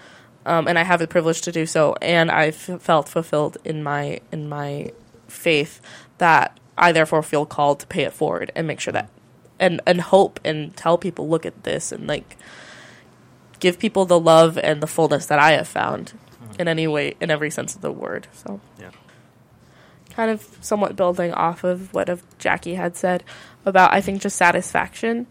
um, 0.45 0.69
and 0.69 0.79
I 0.79 0.85
have 0.85 1.01
the 1.01 1.09
privilege 1.09 1.41
to 1.43 1.53
do 1.53 1.67
so, 1.67 1.97
and 2.01 2.31
I 2.31 2.49
f- 2.49 2.81
felt 2.81 3.09
fulfilled 3.09 3.59
in 3.65 3.83
my 3.83 4.21
in 4.33 4.49
my 4.49 4.93
faith 5.29 5.81
that 6.19 6.59
I 6.79 6.93
therefore 6.93 7.23
feel 7.23 7.47
called 7.47 7.81
to 7.81 7.87
pay 7.87 8.03
it 8.03 8.13
forward 8.13 8.53
and 8.55 8.67
make 8.67 8.81
sure 8.81 8.93
that 8.93 9.11
and 9.59 9.81
and 9.87 10.01
hope 10.01 10.41
and 10.45 10.77
tell 10.77 10.99
people 10.99 11.29
look 11.29 11.47
at 11.47 11.65
this 11.65 11.93
and 11.93 12.07
like 12.07 12.37
give 13.61 13.79
people 13.79 14.05
the 14.05 14.19
love 14.21 14.59
and 14.59 14.83
the 14.83 14.87
fullness 14.87 15.27
that 15.27 15.39
I 15.39 15.53
have 15.53 15.69
found 15.69 16.13
in 16.59 16.69
any 16.69 16.87
way 16.87 17.15
in 17.21 17.31
every 17.31 17.51
sense 17.51 17.75
of 17.75 17.81
the 17.83 17.93
word. 17.93 18.27
So 18.33 18.61
Yeah. 18.81 18.91
kind 20.15 20.31
of 20.31 20.47
somewhat 20.61 20.97
building 20.97 21.33
off 21.35 21.65
of 21.65 21.93
what 21.93 22.09
of 22.09 22.23
Jackie 22.39 22.75
had 22.75 22.97
said 22.97 23.23
about 23.65 23.93
I 23.93 24.01
think 24.01 24.23
just 24.23 24.37
satisfaction. 24.37 25.27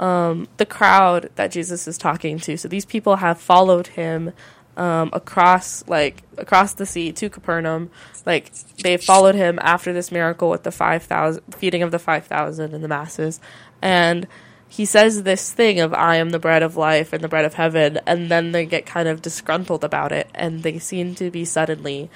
Um, 0.00 0.48
the 0.56 0.66
crowd 0.66 1.30
that 1.36 1.52
Jesus 1.52 1.86
is 1.86 1.96
talking 1.96 2.40
to. 2.40 2.56
So 2.56 2.66
these 2.66 2.84
people 2.84 3.16
have 3.16 3.40
followed 3.40 3.86
him 3.88 4.32
um, 4.76 5.10
across 5.12 5.86
like 5.86 6.22
across 6.36 6.72
the 6.74 6.84
sea 6.86 7.12
to 7.12 7.28
Capernaum. 7.30 7.90
Like 8.26 8.50
they 8.82 8.96
followed 8.96 9.36
him 9.36 9.60
after 9.62 9.92
this 9.92 10.10
miracle 10.10 10.50
with 10.50 10.64
the 10.64 10.72
five 10.72 11.04
thousand 11.04 11.44
feeding 11.56 11.82
of 11.84 11.92
the 11.92 12.00
five 12.00 12.26
thousand 12.26 12.74
and 12.74 12.82
the 12.82 12.88
masses, 12.88 13.38
and 13.80 14.26
he 14.74 14.84
says 14.84 15.22
this 15.22 15.52
thing 15.52 15.78
of 15.78 15.94
I 15.94 16.16
am 16.16 16.30
the 16.30 16.40
bread 16.40 16.64
of 16.64 16.76
life 16.76 17.12
and 17.12 17.22
the 17.22 17.28
bread 17.28 17.44
of 17.44 17.54
heaven, 17.54 18.00
and 18.06 18.28
then 18.28 18.50
they 18.50 18.66
get 18.66 18.84
kind 18.84 19.06
of 19.06 19.22
disgruntled 19.22 19.84
about 19.84 20.10
it, 20.10 20.28
and 20.34 20.64
they 20.64 20.80
seem 20.80 21.14
to 21.14 21.30
be 21.30 21.44
suddenly 21.44 22.10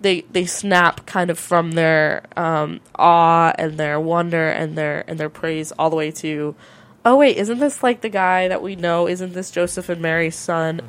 they 0.00 0.22
they 0.22 0.46
snap 0.46 1.04
kind 1.04 1.28
of 1.28 1.38
from 1.38 1.72
their 1.72 2.22
um, 2.34 2.80
awe 2.94 3.52
and 3.58 3.76
their 3.76 4.00
wonder 4.00 4.48
and 4.48 4.74
their 4.74 5.04
and 5.06 5.20
their 5.20 5.28
praise 5.28 5.70
all 5.72 5.90
the 5.90 5.96
way 5.96 6.10
to 6.10 6.54
oh 7.04 7.16
wait 7.16 7.36
isn't 7.36 7.58
this 7.58 7.82
like 7.82 8.00
the 8.00 8.08
guy 8.08 8.48
that 8.48 8.62
we 8.62 8.74
know? 8.74 9.06
Isn't 9.06 9.34
this 9.34 9.50
Joseph 9.50 9.90
and 9.90 10.00
Mary's 10.00 10.34
son? 10.34 10.80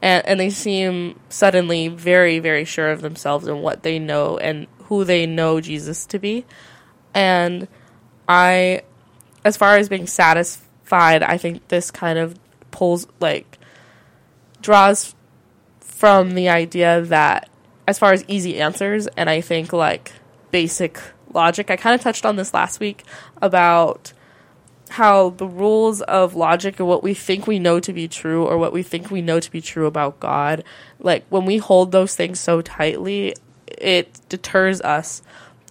And 0.00 0.24
and 0.26 0.38
they 0.38 0.50
seem 0.50 1.18
suddenly 1.28 1.88
very 1.88 2.38
very 2.38 2.64
sure 2.64 2.92
of 2.92 3.00
themselves 3.00 3.48
and 3.48 3.64
what 3.64 3.82
they 3.82 3.98
know 3.98 4.38
and 4.38 4.68
who 4.84 5.02
they 5.02 5.26
know 5.26 5.60
Jesus 5.60 6.06
to 6.06 6.20
be. 6.20 6.46
And 7.12 7.66
I 8.28 8.82
as 9.44 9.56
far 9.56 9.76
as 9.76 9.88
being 9.88 10.06
satisfied 10.06 10.66
I 10.92 11.38
think 11.38 11.68
this 11.68 11.90
kind 11.90 12.18
of 12.18 12.36
pulls 12.70 13.06
like 13.20 13.58
draws 14.60 15.14
from 15.80 16.34
the 16.34 16.48
idea 16.48 17.02
that 17.02 17.48
as 17.86 17.98
far 17.98 18.12
as 18.12 18.24
easy 18.28 18.60
answers 18.60 19.06
and 19.08 19.30
I 19.30 19.40
think 19.40 19.72
like 19.72 20.12
basic 20.50 21.00
logic, 21.32 21.70
I 21.70 21.76
kind 21.76 21.94
of 21.94 22.00
touched 22.00 22.26
on 22.26 22.36
this 22.36 22.54
last 22.54 22.80
week 22.80 23.04
about 23.40 24.12
how 24.90 25.30
the 25.30 25.46
rules 25.46 26.00
of 26.02 26.34
logic 26.34 26.78
and 26.78 26.88
what 26.88 27.02
we 27.02 27.14
think 27.14 27.46
we 27.46 27.58
know 27.58 27.78
to 27.80 27.92
be 27.92 28.08
true 28.08 28.46
or 28.46 28.56
what 28.58 28.72
we 28.72 28.82
think 28.82 29.10
we 29.10 29.20
know 29.20 29.40
to 29.40 29.50
be 29.50 29.60
true 29.60 29.86
about 29.86 30.20
God, 30.20 30.64
like 30.98 31.24
when 31.28 31.44
we 31.44 31.58
hold 31.58 31.92
those 31.92 32.14
things 32.14 32.40
so 32.40 32.60
tightly, 32.62 33.34
it 33.66 34.20
deters 34.28 34.80
us 34.80 35.22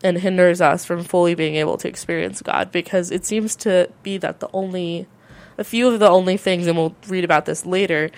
and 0.03 0.17
hinders 0.17 0.61
us 0.61 0.85
from 0.85 1.03
fully 1.03 1.35
being 1.35 1.55
able 1.55 1.77
to 1.77 1.87
experience 1.87 2.41
God 2.41 2.71
because 2.71 3.11
it 3.11 3.25
seems 3.25 3.55
to 3.57 3.89
be 4.03 4.17
that 4.17 4.39
the 4.39 4.49
only 4.53 5.07
a 5.57 5.63
few 5.63 5.87
of 5.87 5.99
the 5.99 6.09
only 6.09 6.37
things 6.37 6.67
and 6.67 6.77
we'll 6.77 6.95
read 7.07 7.23
about 7.23 7.45
this 7.45 7.65
later 7.65 8.11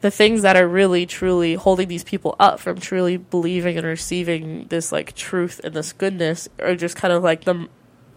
the 0.00 0.10
things 0.10 0.42
that 0.42 0.56
are 0.56 0.66
really 0.66 1.04
truly 1.04 1.54
holding 1.54 1.88
these 1.88 2.04
people 2.04 2.34
up 2.40 2.58
from 2.58 2.78
truly 2.78 3.18
believing 3.18 3.76
and 3.76 3.86
receiving 3.86 4.66
this 4.68 4.90
like 4.92 5.14
truth 5.14 5.60
and 5.62 5.74
this 5.74 5.92
goodness 5.92 6.48
are 6.58 6.74
just 6.74 6.96
kind 6.96 7.12
of 7.12 7.22
like 7.22 7.44
the 7.44 7.68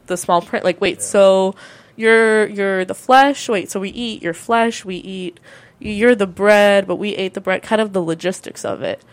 the 0.08 0.18
small 0.18 0.42
print 0.42 0.64
like 0.64 0.80
wait 0.80 1.02
so 1.02 1.56
you're 1.96 2.48
you're 2.48 2.86
the 2.86 2.96
flesh? 2.96 3.48
Wait 3.50 3.70
so 3.70 3.80
we 3.80 3.90
eat 3.90 4.24
your 4.24 4.34
flesh 4.34 4.84
we 4.84 4.96
eat 4.96 5.40
you're 5.80 6.16
the 6.16 6.28
bread 6.28 6.88
but 6.88 6.96
we 6.96 7.16
ate 7.16 7.34
the 7.34 7.42
bread 7.42 7.62
kind 7.62 7.82
of 7.82 7.94
the 7.94 8.02
logistics 8.02 8.66
of 8.66 8.82
it. 8.82 9.04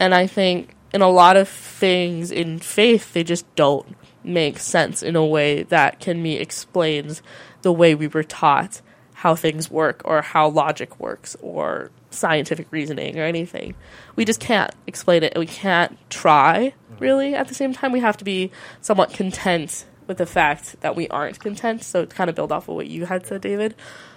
And 0.00 0.14
i 0.14 0.26
think 0.26 0.74
in 0.92 1.02
a 1.02 1.08
lot 1.08 1.36
of 1.36 1.48
things 1.48 2.30
in 2.30 2.58
faith 2.58 3.12
they 3.12 3.24
just 3.24 3.52
don't 3.54 3.96
make 4.24 4.58
sense 4.58 5.02
in 5.02 5.16
a 5.16 5.24
way 5.24 5.62
that 5.64 6.00
can 6.00 6.22
be 6.22 6.36
explains 6.36 7.22
the 7.62 7.72
way 7.72 7.94
we 7.94 8.06
were 8.06 8.22
taught 8.22 8.80
how 9.14 9.36
things 9.36 9.70
work 9.70 10.02
or 10.04 10.20
how 10.20 10.48
logic 10.48 10.98
works 10.98 11.36
or 11.40 11.90
scientific 12.10 12.66
reasoning 12.72 13.18
or 13.18 13.22
anything. 13.22 13.74
We 14.16 14.24
just 14.24 14.40
can't 14.40 14.72
explain 14.86 15.22
it. 15.22 15.34
And 15.34 15.40
we 15.40 15.46
can't 15.46 15.96
try, 16.10 16.74
really. 16.98 17.34
At 17.34 17.46
the 17.46 17.54
same 17.54 17.72
time, 17.72 17.92
we 17.92 18.00
have 18.00 18.16
to 18.16 18.24
be 18.24 18.50
somewhat 18.80 19.12
content 19.12 19.84
with 20.08 20.18
the 20.18 20.26
fact 20.26 20.80
that 20.80 20.96
we 20.96 21.08
aren't 21.08 21.38
content. 21.38 21.84
So, 21.84 22.04
to 22.04 22.14
kind 22.14 22.30
of 22.30 22.36
build 22.36 22.50
off 22.50 22.68
of 22.68 22.74
what 22.74 22.88
you 22.88 23.06
had 23.06 23.24
said, 23.24 23.40
David, 23.42 23.76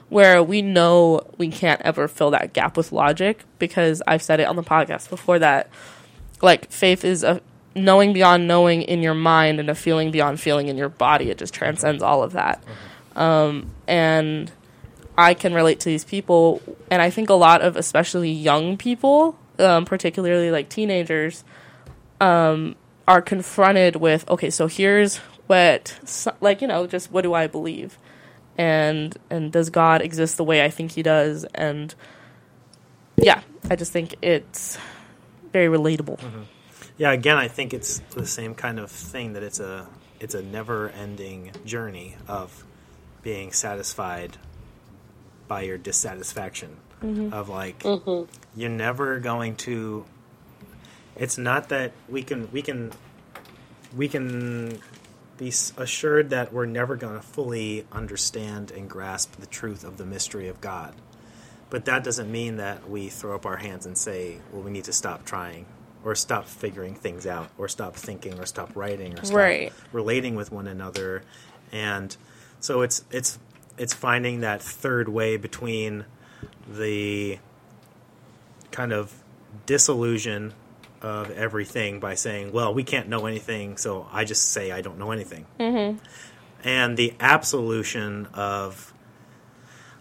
where 0.09 0.41
we 0.41 0.63
know 0.63 1.21
we 1.37 1.49
can't 1.49 1.81
ever 1.81 2.07
fill 2.07 2.31
that 2.31 2.53
gap 2.53 2.75
with 2.75 2.91
logic 2.91 3.43
because 3.59 4.01
I've 4.07 4.23
said 4.23 4.39
it 4.39 4.47
on 4.47 4.55
the 4.55 4.63
podcast 4.63 5.09
before 5.09 5.37
that, 5.37 5.69
like, 6.45 6.71
faith 6.71 7.03
is 7.03 7.23
a 7.23 7.41
knowing 7.75 8.13
beyond 8.13 8.47
knowing 8.47 8.81
in 8.81 9.03
your 9.03 9.13
mind 9.13 9.59
and 9.59 9.69
a 9.69 9.75
feeling 9.75 10.09
beyond 10.09 10.39
feeling 10.39 10.69
in 10.69 10.77
your 10.77 10.89
body. 10.89 11.29
It 11.29 11.37
just 11.37 11.53
transcends 11.53 12.01
all 12.01 12.23
of 12.23 12.31
that. 12.31 12.63
Um, 13.15 13.71
and 13.87 14.51
I 15.17 15.33
can 15.33 15.53
relate 15.53 15.79
to 15.81 15.85
these 15.85 16.03
people, 16.03 16.61
and 16.89 17.01
I 17.01 17.09
think 17.09 17.29
a 17.29 17.33
lot 17.33 17.61
of 17.61 17.75
especially 17.75 18.31
young 18.31 18.77
people, 18.77 19.37
um, 19.59 19.85
particularly 19.85 20.51
like 20.51 20.69
teenagers, 20.69 21.43
um, 22.19 22.75
are 23.07 23.21
confronted 23.21 23.97
with 23.97 24.29
okay, 24.29 24.49
so 24.49 24.67
here's 24.67 25.17
what, 25.47 25.97
like 26.41 26.61
you 26.61 26.67
know, 26.67 26.87
just 26.87 27.11
what 27.11 27.21
do 27.21 27.33
I 27.33 27.47
believe, 27.47 27.97
and 28.57 29.15
and 29.29 29.51
does 29.51 29.69
God 29.69 30.01
exist 30.01 30.37
the 30.37 30.43
way 30.43 30.65
I 30.65 30.69
think 30.69 30.91
He 30.91 31.03
does, 31.03 31.45
and 31.55 31.95
yeah, 33.15 33.41
I 33.69 33.77
just 33.77 33.93
think 33.93 34.15
it's 34.21 34.77
very 35.55 35.77
relatable. 35.77 36.19
Mm-hmm. 36.19 36.41
Yeah, 36.97 37.11
again, 37.13 37.37
I 37.37 37.47
think 37.47 37.73
it's 37.73 37.99
the 38.11 38.25
same 38.25 38.55
kind 38.55 38.77
of 38.77 38.91
thing 38.91 39.33
that 39.33 39.43
it's 39.43 39.61
a 39.61 39.87
it's 40.19 40.35
a 40.35 40.43
never-ending 40.43 41.51
journey 41.65 42.17
of 42.27 42.65
being 43.21 43.53
satisfied 43.53 44.37
by 45.47 45.61
your 45.61 45.77
dissatisfaction 45.77 46.75
mm-hmm. 47.01 47.33
of 47.33 47.47
like 47.47 47.79
mm-hmm. 47.79 48.29
you're 48.59 48.69
never 48.69 49.19
going 49.19 49.55
to 49.55 50.05
it's 51.15 51.37
not 51.37 51.69
that 51.69 51.91
we 52.09 52.23
can 52.23 52.49
we 52.51 52.61
can 52.61 52.91
we 53.95 54.07
can 54.07 54.81
be 55.37 55.53
assured 55.77 56.31
that 56.31 56.51
we're 56.51 56.65
never 56.65 56.95
going 56.95 57.15
to 57.15 57.25
fully 57.25 57.85
understand 57.91 58.71
and 58.71 58.89
grasp 58.89 59.35
the 59.35 59.45
truth 59.45 59.83
of 59.83 59.97
the 59.97 60.05
mystery 60.05 60.47
of 60.47 60.59
God. 60.61 60.93
But 61.69 61.85
that 61.85 62.03
doesn't 62.03 62.31
mean 62.31 62.57
that 62.57 62.89
we 62.89 63.09
throw 63.09 63.35
up 63.35 63.45
our 63.45 63.57
hands 63.57 63.85
and 63.85 63.97
say, 63.97 64.37
well, 64.51 64.61
we 64.61 64.71
need 64.71 64.83
to 64.85 64.93
stop 64.93 65.25
trying 65.25 65.65
or 66.03 66.13
stop 66.15 66.45
figuring 66.45 66.93
things 66.93 67.25
out 67.25 67.49
or 67.57 67.67
stop 67.67 67.95
thinking 67.95 68.39
or 68.39 68.45
stop 68.45 68.75
writing 68.75 69.17
or 69.17 69.25
stop 69.25 69.35
Right. 69.37 69.73
relating 69.91 70.35
with 70.35 70.51
one 70.51 70.67
another. 70.67 71.23
And 71.71 72.15
so 72.59 72.81
it's 72.81 73.03
it's 73.11 73.39
it's 73.77 73.93
finding 73.93 74.41
that 74.41 74.61
third 74.61 75.09
way 75.09 75.37
between 75.37 76.05
the 76.71 77.39
kind 78.71 78.93
of 78.93 79.11
disillusion 79.65 80.53
of 81.01 81.29
everything 81.31 81.99
by 81.99 82.15
saying, 82.15 82.51
well, 82.51 82.73
we 82.73 82.83
can't 82.83 83.07
know 83.09 83.25
anything, 83.25 83.77
so 83.77 84.07
I 84.11 84.23
just 84.25 84.51
say 84.51 84.71
I 84.71 84.81
don't 84.81 84.97
know 84.97 85.11
anything. 85.11 85.45
Mm-hmm. 85.59 85.97
And 86.63 86.97
the 86.97 87.13
absolution 87.19 88.27
of, 88.33 88.91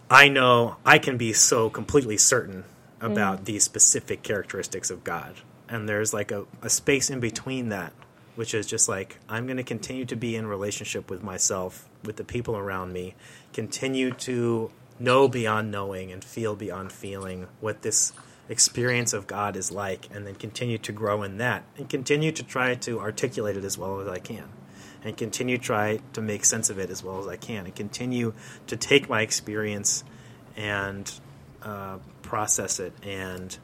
I 0.09 0.27
know 0.27 0.77
I 0.85 0.99
can 0.99 1.17
be 1.17 1.33
so 1.33 1.69
completely 1.69 2.17
certain 2.17 2.63
about 3.01 3.41
mm. 3.41 3.45
these 3.45 3.63
specific 3.63 4.21
characteristics 4.23 4.89
of 4.89 5.03
God. 5.03 5.35
And 5.67 5.89
there's 5.89 6.13
like 6.13 6.31
a, 6.31 6.45
a 6.61 6.69
space 6.69 7.09
in 7.09 7.19
between 7.19 7.69
that, 7.69 7.91
which 8.35 8.53
is 8.53 8.67
just 8.67 8.87
like, 8.87 9.17
I'm 9.27 9.45
going 9.47 9.57
to 9.57 9.63
continue 9.63 10.05
to 10.05 10.15
be 10.15 10.35
in 10.35 10.45
relationship 10.45 11.09
with 11.09 11.23
myself, 11.23 11.89
with 12.03 12.17
the 12.17 12.23
people 12.23 12.55
around 12.55 12.93
me, 12.93 13.15
continue 13.51 14.11
to 14.11 14.71
know 14.99 15.27
beyond 15.27 15.71
knowing 15.71 16.11
and 16.11 16.23
feel 16.23 16.55
beyond 16.55 16.91
feeling 16.91 17.47
what 17.59 17.81
this 17.81 18.13
experience 18.47 19.11
of 19.11 19.25
God 19.25 19.55
is 19.55 19.71
like, 19.71 20.07
and 20.13 20.27
then 20.27 20.35
continue 20.35 20.77
to 20.77 20.91
grow 20.91 21.23
in 21.23 21.37
that, 21.39 21.63
and 21.77 21.89
continue 21.89 22.31
to 22.31 22.43
try 22.43 22.75
to 22.75 22.99
articulate 22.99 23.57
it 23.57 23.63
as 23.63 23.75
well 23.75 23.99
as 23.99 24.07
I 24.07 24.19
can, 24.19 24.49
and 25.05 25.15
continue 25.15 25.57
to 25.57 25.63
try 25.63 25.99
to 26.13 26.21
make 26.21 26.43
sense 26.43 26.69
of 26.69 26.79
it 26.79 26.89
as 26.89 27.03
well 27.03 27.19
as 27.19 27.27
I 27.27 27.37
can, 27.37 27.65
and 27.65 27.75
continue 27.75 28.33
to 28.67 28.75
take 28.75 29.07
my 29.07 29.21
experience 29.21 30.03
and 30.57 31.09
uh, 31.61 31.99
process 32.23 32.79
it 32.79 32.93
and 33.03 33.57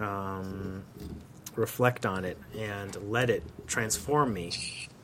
um, 0.00 0.84
reflect 1.54 2.06
on 2.06 2.24
it 2.24 2.38
and 2.58 2.96
let 3.10 3.30
it 3.30 3.42
transform 3.66 4.32
me 4.32 4.52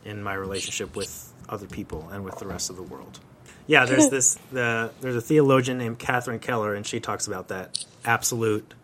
in 0.04 0.22
my 0.22 0.34
relationship 0.34 0.96
with 0.96 1.32
other 1.48 1.66
people 1.66 2.08
and 2.10 2.24
with 2.24 2.38
the 2.38 2.46
rest 2.46 2.70
of 2.70 2.76
the 2.76 2.82
world. 2.82 3.20
Yeah, 3.66 3.84
there's 3.84 4.08
this 4.10 4.38
the 4.50 4.90
there's 5.00 5.16
a 5.16 5.20
theologian 5.20 5.78
named 5.78 5.98
Catherine 5.98 6.40
Keller, 6.40 6.74
and 6.74 6.86
she 6.86 6.98
talks 6.98 7.26
about 7.26 7.48
that 7.48 7.84
absolute, 8.04 8.74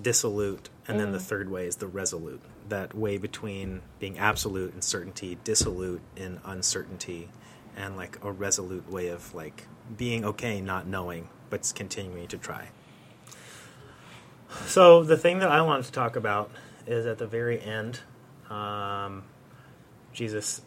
dissolute, 0.00 0.68
and 0.86 0.98
then 0.98 1.12
the 1.12 1.20
third 1.20 1.48
way 1.50 1.66
is 1.66 1.76
the 1.76 1.86
resolute. 1.86 2.40
That 2.68 2.94
way 2.94 3.18
between 3.18 3.82
being 3.98 4.18
absolute 4.18 4.74
in 4.74 4.82
certainty, 4.82 5.38
dissolute 5.42 6.02
in 6.16 6.40
uncertainty, 6.44 7.30
and 7.76 7.96
like 7.96 8.18
a 8.22 8.30
resolute 8.30 8.90
way 8.90 9.08
of 9.08 9.34
like 9.34 9.66
being 9.96 10.24
okay 10.24 10.60
not 10.60 10.86
knowing, 10.86 11.28
but 11.48 11.72
continuing 11.74 12.28
to 12.28 12.36
try. 12.36 12.68
So 14.66 15.02
the 15.02 15.16
thing 15.16 15.38
that 15.38 15.50
I 15.50 15.62
wanted 15.62 15.86
to 15.86 15.92
talk 15.92 16.16
about 16.16 16.50
is 16.86 17.06
at 17.06 17.18
the 17.18 17.26
very 17.26 17.60
end, 17.60 18.00
um, 18.50 19.24
Jesus 20.12 20.62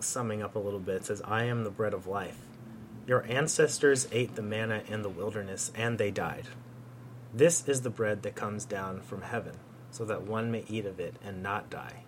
summing 0.00 0.42
up 0.42 0.54
a 0.54 0.58
little 0.58 0.80
bit 0.80 1.04
says, 1.04 1.20
"I 1.24 1.44
am 1.44 1.64
the 1.64 1.70
bread 1.70 1.94
of 1.94 2.06
life." 2.06 2.38
Your 3.06 3.24
ancestors 3.24 4.06
ate 4.12 4.34
the 4.34 4.42
manna 4.42 4.82
in 4.86 5.02
the 5.02 5.08
wilderness, 5.08 5.72
and 5.74 5.98
they 5.98 6.10
died. 6.10 6.48
This 7.32 7.66
is 7.66 7.82
the 7.82 7.90
bread 7.90 8.22
that 8.22 8.34
comes 8.34 8.64
down 8.64 9.00
from 9.00 9.22
heaven, 9.22 9.54
so 9.90 10.04
that 10.04 10.22
one 10.22 10.50
may 10.50 10.64
eat 10.68 10.86
of 10.86 11.00
it 11.00 11.16
and 11.24 11.42
not 11.42 11.70
die. 11.70 12.04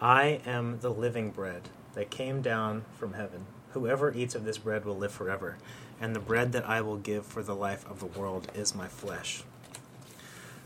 I 0.00 0.40
am 0.46 0.80
the 0.80 0.90
living 0.90 1.30
bread 1.30 1.68
that 1.94 2.10
came 2.10 2.42
down 2.42 2.84
from 2.98 3.14
heaven. 3.14 3.46
Whoever 3.72 4.12
eats 4.12 4.34
of 4.34 4.44
this 4.44 4.58
bread 4.58 4.84
will 4.84 4.96
live 4.96 5.12
forever, 5.12 5.56
and 6.00 6.14
the 6.14 6.20
bread 6.20 6.52
that 6.52 6.68
I 6.68 6.80
will 6.80 6.96
give 6.96 7.26
for 7.26 7.42
the 7.42 7.54
life 7.54 7.88
of 7.90 8.00
the 8.00 8.06
world 8.06 8.50
is 8.54 8.74
my 8.74 8.88
flesh. 8.88 9.42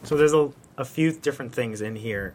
So 0.02 0.16
there's 0.16 0.34
a, 0.34 0.52
a 0.76 0.84
few 0.84 1.12
different 1.12 1.54
things 1.54 1.80
in 1.80 1.96
here. 1.96 2.34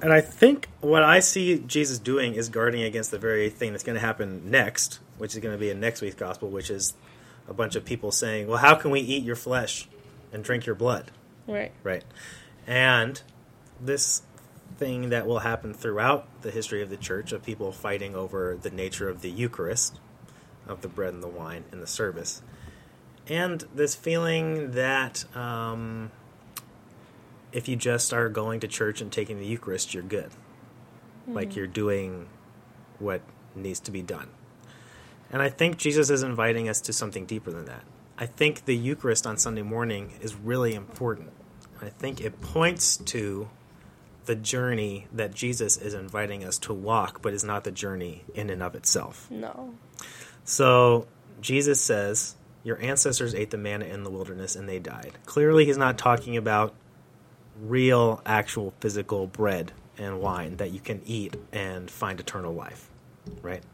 And 0.00 0.12
I 0.12 0.20
think 0.20 0.68
what 0.80 1.04
I 1.04 1.20
see 1.20 1.58
Jesus 1.58 1.98
doing 1.98 2.34
is 2.34 2.48
guarding 2.48 2.82
against 2.82 3.10
the 3.10 3.18
very 3.18 3.48
thing 3.50 3.72
that's 3.72 3.84
going 3.84 3.94
to 3.94 4.00
happen 4.00 4.50
next, 4.50 4.98
which 5.18 5.34
is 5.34 5.40
going 5.40 5.54
to 5.54 5.58
be 5.58 5.70
in 5.70 5.78
next 5.78 6.00
week's 6.00 6.16
gospel, 6.16 6.48
which 6.48 6.70
is 6.70 6.94
a 7.46 7.54
bunch 7.54 7.76
of 7.76 7.84
people 7.84 8.10
saying, 8.10 8.48
"Well, 8.48 8.58
how 8.58 8.74
can 8.74 8.90
we 8.90 9.00
eat 9.00 9.22
your 9.22 9.36
flesh 9.36 9.88
and 10.32 10.42
drink 10.42 10.66
your 10.66 10.74
blood?" 10.74 11.12
Right. 11.46 11.72
Right. 11.82 12.04
And 12.66 13.20
this 13.80 14.22
thing 14.78 15.10
that 15.10 15.26
will 15.26 15.40
happen 15.40 15.74
throughout 15.74 16.26
the 16.42 16.50
history 16.50 16.82
of 16.82 16.90
the 16.90 16.96
church 16.96 17.32
of 17.32 17.42
people 17.42 17.72
fighting 17.72 18.14
over 18.14 18.58
the 18.60 18.70
nature 18.70 19.08
of 19.08 19.20
the 19.20 19.30
Eucharist, 19.30 20.00
of 20.66 20.82
the 20.82 20.88
bread 20.88 21.14
and 21.14 21.22
the 21.22 21.28
wine 21.28 21.64
in 21.72 21.80
the 21.80 21.86
service, 21.86 22.42
and 23.28 23.64
this 23.74 23.94
feeling 23.94 24.72
that 24.72 25.24
um, 25.36 26.10
if 27.52 27.68
you 27.68 27.76
just 27.76 28.12
are 28.12 28.28
going 28.28 28.60
to 28.60 28.68
church 28.68 29.00
and 29.00 29.12
taking 29.12 29.38
the 29.38 29.46
Eucharist, 29.46 29.94
you're 29.94 30.02
good. 30.02 30.30
Like 31.28 31.54
you're 31.54 31.68
doing 31.68 32.26
what 32.98 33.20
needs 33.54 33.78
to 33.80 33.92
be 33.92 34.02
done. 34.02 34.28
And 35.30 35.40
I 35.40 35.48
think 35.48 35.76
Jesus 35.76 36.10
is 36.10 36.22
inviting 36.22 36.68
us 36.68 36.80
to 36.82 36.92
something 36.92 37.26
deeper 37.26 37.50
than 37.50 37.66
that. 37.66 37.84
I 38.22 38.26
think 38.26 38.66
the 38.66 38.76
Eucharist 38.76 39.26
on 39.26 39.36
Sunday 39.36 39.62
morning 39.62 40.12
is 40.20 40.36
really 40.36 40.76
important. 40.76 41.32
I 41.80 41.88
think 41.88 42.20
it 42.20 42.40
points 42.40 42.98
to 42.98 43.48
the 44.26 44.36
journey 44.36 45.08
that 45.12 45.34
Jesus 45.34 45.76
is 45.76 45.92
inviting 45.92 46.44
us 46.44 46.56
to 46.58 46.72
walk, 46.72 47.20
but 47.20 47.34
is 47.34 47.42
not 47.42 47.64
the 47.64 47.72
journey 47.72 48.22
in 48.32 48.48
and 48.48 48.62
of 48.62 48.76
itself. 48.76 49.28
No. 49.28 49.74
So 50.44 51.08
Jesus 51.40 51.80
says, 51.80 52.36
Your 52.62 52.80
ancestors 52.80 53.34
ate 53.34 53.50
the 53.50 53.58
manna 53.58 53.86
in 53.86 54.04
the 54.04 54.10
wilderness 54.10 54.54
and 54.54 54.68
they 54.68 54.78
died. 54.78 55.18
Clearly, 55.26 55.64
he's 55.64 55.76
not 55.76 55.98
talking 55.98 56.36
about 56.36 56.74
real, 57.60 58.22
actual, 58.24 58.72
physical 58.78 59.26
bread 59.26 59.72
and 59.98 60.20
wine 60.20 60.58
that 60.58 60.70
you 60.70 60.78
can 60.78 61.02
eat 61.04 61.34
and 61.50 61.90
find 61.90 62.20
eternal 62.20 62.54
life, 62.54 62.88
right? 63.42 63.64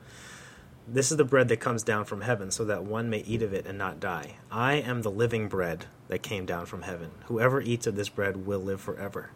This 0.91 1.11
is 1.11 1.19
the 1.19 1.25
bread 1.25 1.49
that 1.49 1.61
comes 1.61 1.83
down 1.83 2.07
from 2.07 2.23
heaven, 2.23 2.51
so 2.51 2.65
that 2.65 2.83
one 2.83 3.11
may 3.11 3.19
eat 3.19 3.43
of 3.43 3.53
it 3.53 3.67
and 3.67 3.77
not 3.77 4.01
die. 4.01 4.37
I 4.51 4.77
am 4.77 5.03
the 5.03 5.11
living 5.11 5.47
bread 5.47 5.85
that 6.09 6.23
came 6.23 6.47
down 6.47 6.65
from 6.65 6.81
heaven. 6.81 7.11
Whoever 7.27 7.61
eats 7.61 7.87
of 7.87 7.95
this 7.95 8.09
bread 8.09 8.47
will 8.47 8.61
live 8.61 8.81
forever. 8.81 9.31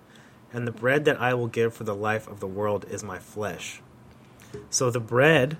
And 0.50 0.66
the 0.66 0.72
bread 0.72 1.04
that 1.04 1.20
I 1.20 1.34
will 1.34 1.48
give 1.48 1.74
for 1.74 1.84
the 1.84 1.94
life 1.94 2.26
of 2.26 2.40
the 2.40 2.46
world 2.46 2.86
is 2.88 3.04
my 3.04 3.18
flesh. 3.18 3.82
So 4.70 4.90
the 4.90 5.00
bread 5.00 5.58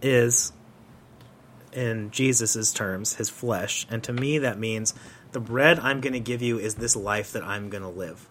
is, 0.00 0.52
in 1.72 2.12
Jesus' 2.12 2.72
terms, 2.72 3.16
his 3.16 3.28
flesh. 3.28 3.88
And 3.90 4.04
to 4.04 4.12
me, 4.12 4.38
that 4.38 4.58
means 4.58 4.94
the 5.32 5.40
bread 5.40 5.80
I'm 5.80 6.00
going 6.00 6.12
to 6.12 6.20
give 6.20 6.42
you 6.42 6.60
is 6.60 6.76
this 6.76 6.94
life 6.94 7.32
that 7.32 7.42
I'm 7.42 7.70
going 7.70 7.82
to 7.82 7.88
live. 7.88 8.28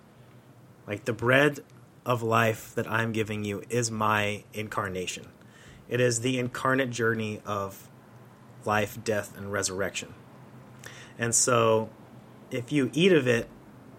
Like 0.87 1.03
the 1.03 1.13
bread 1.13 1.59
of 2.05 2.23
life 2.23 2.73
that 2.75 2.89
I'm 2.89 3.11
giving 3.11 3.43
you 3.43 3.63
is 3.69 3.91
my 3.91 4.45
incarnation. 4.53 5.27
It 5.91 6.01
is 6.01 6.21
the 6.21 6.39
incarnate 6.39 6.89
journey 6.89 7.41
of 7.45 7.87
life, 8.65 8.97
death, 9.03 9.37
and 9.37 9.51
resurrection. 9.51 10.15
And 11.19 11.35
so, 11.35 11.89
if 12.49 12.71
you 12.71 12.89
eat 12.93 13.11
of 13.11 13.27
it, 13.27 13.47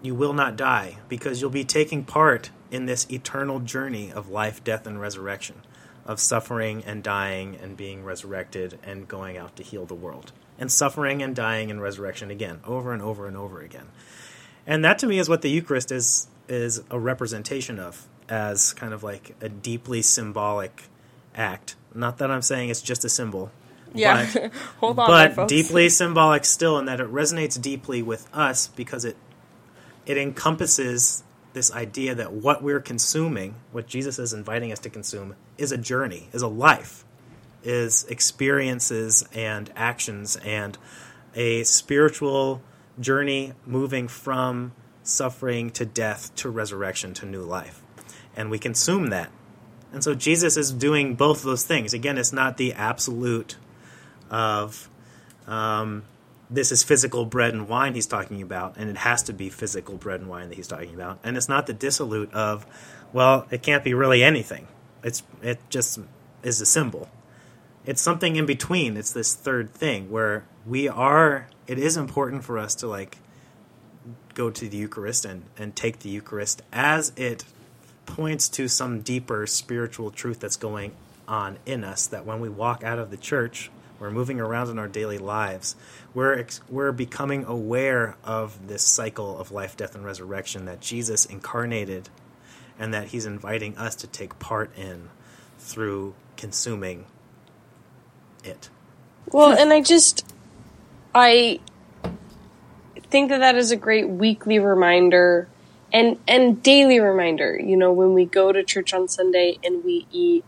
you 0.01 0.13
will 0.13 0.33
not 0.33 0.57
die 0.57 0.97
because 1.07 1.39
you'll 1.39 1.49
be 1.49 1.63
taking 1.63 2.03
part 2.03 2.49
in 2.71 2.87
this 2.87 3.09
eternal 3.09 3.59
journey 3.59 4.11
of 4.11 4.27
life, 4.27 4.63
death, 4.63 4.85
and 4.85 4.99
resurrection, 4.99 5.61
of 6.05 6.19
suffering 6.19 6.83
and 6.85 7.03
dying 7.03 7.55
and 7.61 7.77
being 7.77 8.03
resurrected 8.03 8.79
and 8.83 9.07
going 9.07 9.37
out 9.37 9.55
to 9.55 9.63
heal 9.63 9.85
the 9.85 9.95
world, 9.95 10.33
and 10.59 10.71
suffering 10.71 11.21
and 11.21 11.35
dying 11.35 11.71
and 11.71 11.81
resurrection 11.81 12.29
again, 12.31 12.59
over 12.65 12.91
and 12.91 13.01
over 13.01 13.27
and 13.27 13.37
over 13.37 13.61
again. 13.61 13.87
And 14.65 14.83
that 14.83 14.97
to 14.99 15.07
me 15.07 15.19
is 15.19 15.29
what 15.29 15.41
the 15.41 15.49
Eucharist 15.49 15.91
is 15.91 16.27
is 16.49 16.81
a 16.89 16.99
representation 16.99 17.79
of 17.79 18.07
as 18.27 18.73
kind 18.73 18.93
of 18.93 19.03
like 19.03 19.35
a 19.39 19.47
deeply 19.47 20.01
symbolic 20.01 20.83
act. 21.35 21.75
Not 21.93 22.17
that 22.17 22.31
I'm 22.31 22.41
saying 22.41 22.69
it's 22.69 22.81
just 22.81 23.05
a 23.05 23.09
symbol. 23.09 23.51
Yeah. 23.93 24.27
But, 24.33 24.51
Hold 24.79 24.99
on, 24.99 25.09
there, 25.09 25.29
but 25.29 25.35
folks. 25.35 25.49
deeply 25.49 25.89
symbolic 25.89 26.45
still 26.45 26.77
in 26.79 26.85
that 26.85 26.99
it 26.99 27.11
resonates 27.11 27.61
deeply 27.61 28.01
with 28.01 28.27
us 28.33 28.67
because 28.67 29.05
it 29.05 29.17
it 30.05 30.17
encompasses 30.17 31.23
this 31.53 31.71
idea 31.71 32.15
that 32.15 32.33
what 32.33 32.61
we're 32.61 32.79
consuming, 32.79 33.55
what 33.71 33.87
Jesus 33.87 34.19
is 34.19 34.33
inviting 34.33 34.71
us 34.71 34.79
to 34.79 34.89
consume, 34.89 35.35
is 35.57 35.71
a 35.71 35.77
journey, 35.77 36.27
is 36.33 36.41
a 36.41 36.47
life, 36.47 37.05
is 37.63 38.03
experiences 38.05 39.23
and 39.33 39.71
actions 39.75 40.35
and 40.37 40.77
a 41.35 41.63
spiritual 41.63 42.61
journey 42.99 43.53
moving 43.65 44.07
from 44.07 44.73
suffering 45.03 45.69
to 45.71 45.85
death 45.85 46.33
to 46.35 46.49
resurrection 46.49 47.13
to 47.13 47.25
new 47.25 47.41
life. 47.41 47.81
And 48.35 48.49
we 48.49 48.59
consume 48.59 49.09
that. 49.09 49.29
And 49.93 50.03
so 50.03 50.15
Jesus 50.15 50.57
is 50.57 50.71
doing 50.71 51.13
both 51.15 51.37
of 51.37 51.43
those 51.43 51.63
things. 51.63 51.93
Again, 51.93 52.17
it's 52.17 52.33
not 52.33 52.57
the 52.57 52.73
absolute 52.73 53.55
of 54.29 54.89
um, 55.47 56.03
this 56.49 56.71
is 56.71 56.83
physical 56.83 57.25
bread 57.25 57.53
and 57.53 57.67
wine 57.67 57.93
he's 57.93 58.07
talking 58.07 58.41
about, 58.41 58.75
and 58.75 58.89
it 58.89 58.97
has 58.97 59.23
to 59.23 59.33
be 59.33 59.49
physical 59.49 59.95
bread 59.95 60.19
and 60.19 60.29
wine 60.29 60.49
that 60.49 60.55
he's 60.55 60.67
talking 60.67 60.93
about. 60.93 61.19
And 61.23 61.37
it's 61.37 61.47
not 61.47 61.67
the 61.67 61.73
dissolute 61.73 62.33
of, 62.33 62.65
well, 63.13 63.47
it 63.51 63.61
can't 63.61 63.83
be 63.83 63.93
really 63.93 64.23
anything. 64.23 64.67
It's 65.03 65.23
it 65.41 65.59
just 65.69 65.99
is 66.41 66.59
a 66.59 66.65
symbol. 66.65 67.09
It's 67.85 68.01
something 68.01 68.35
in 68.35 68.45
between. 68.45 68.97
It's 68.97 69.11
this 69.11 69.35
third 69.35 69.73
thing 69.73 70.09
where 70.09 70.45
we 70.65 70.87
are. 70.87 71.47
It 71.67 71.77
is 71.77 71.97
important 71.97 72.43
for 72.43 72.57
us 72.57 72.75
to 72.75 72.87
like 72.87 73.17
go 74.33 74.49
to 74.49 74.67
the 74.67 74.77
Eucharist 74.77 75.25
and 75.25 75.43
and 75.57 75.75
take 75.75 75.99
the 75.99 76.09
Eucharist 76.09 76.61
as 76.71 77.11
it 77.15 77.45
points 78.05 78.49
to 78.49 78.67
some 78.67 79.01
deeper 79.01 79.47
spiritual 79.47 80.11
truth 80.11 80.39
that's 80.39 80.57
going 80.57 80.93
on 81.27 81.57
in 81.65 81.83
us. 81.83 82.07
That 82.07 82.25
when 82.25 82.39
we 82.39 82.49
walk 82.49 82.83
out 82.83 82.99
of 82.99 83.11
the 83.11 83.17
church, 83.17 83.71
we're 83.99 84.11
moving 84.11 84.39
around 84.39 84.69
in 84.69 84.79
our 84.79 84.87
daily 84.87 85.17
lives. 85.17 85.75
We're 86.13 86.39
ex- 86.39 86.61
we're 86.69 86.91
becoming 86.91 87.45
aware 87.45 88.15
of 88.23 88.67
this 88.67 88.83
cycle 88.83 89.37
of 89.39 89.51
life, 89.51 89.77
death, 89.77 89.95
and 89.95 90.03
resurrection 90.03 90.65
that 90.65 90.81
Jesus 90.81 91.25
incarnated, 91.25 92.09
and 92.77 92.93
that 92.93 93.07
He's 93.07 93.25
inviting 93.25 93.77
us 93.77 93.95
to 93.95 94.07
take 94.07 94.39
part 94.39 94.75
in 94.77 95.09
through 95.59 96.15
consuming 96.35 97.05
it. 98.43 98.69
Well, 99.31 99.57
and 99.57 99.71
I 99.71 99.81
just, 99.81 100.25
I 101.15 101.59
think 103.09 103.29
that 103.29 103.39
that 103.39 103.55
is 103.55 103.71
a 103.71 103.77
great 103.77 104.09
weekly 104.09 104.59
reminder 104.59 105.47
and 105.93 106.17
and 106.27 106.61
daily 106.61 106.99
reminder. 106.99 107.57
You 107.57 107.77
know, 107.77 107.93
when 107.93 108.13
we 108.13 108.25
go 108.25 108.51
to 108.51 108.63
church 108.63 108.93
on 108.93 109.07
Sunday 109.07 109.59
and 109.63 109.83
we 109.83 110.07
eat 110.11 110.43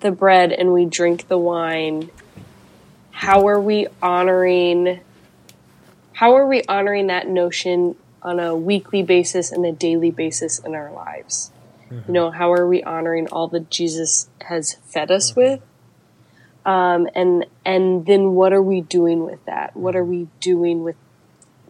the 0.00 0.12
bread 0.12 0.52
and 0.52 0.72
we 0.72 0.86
drink 0.86 1.26
the 1.28 1.36
wine, 1.36 2.10
how 3.10 3.48
are 3.48 3.60
we 3.60 3.88
honoring 4.00 5.00
how 6.12 6.34
are 6.36 6.46
we 6.46 6.62
honoring 6.66 7.08
that 7.08 7.28
notion 7.28 7.94
on 8.22 8.40
a 8.40 8.56
weekly 8.56 9.02
basis 9.02 9.52
and 9.52 9.66
a 9.66 9.72
daily 9.72 10.10
basis 10.10 10.58
in 10.58 10.74
our 10.74 10.90
lives? 10.90 11.52
Mm-hmm. 11.90 12.02
You 12.08 12.14
know, 12.14 12.30
how 12.30 12.52
are 12.54 12.66
we 12.66 12.82
honoring 12.82 13.28
all 13.28 13.48
that 13.48 13.68
Jesus 13.68 14.30
has 14.42 14.74
fed 14.86 15.10
us 15.10 15.32
mm-hmm. 15.32 15.40
with? 15.40 15.62
Um, 16.64 17.08
and 17.14 17.46
and 17.64 18.06
then 18.06 18.32
what 18.32 18.52
are 18.52 18.62
we 18.62 18.80
doing 18.80 19.24
with 19.24 19.44
that? 19.44 19.76
What 19.76 19.94
are 19.94 20.04
we 20.04 20.28
doing 20.40 20.82
with 20.82 20.96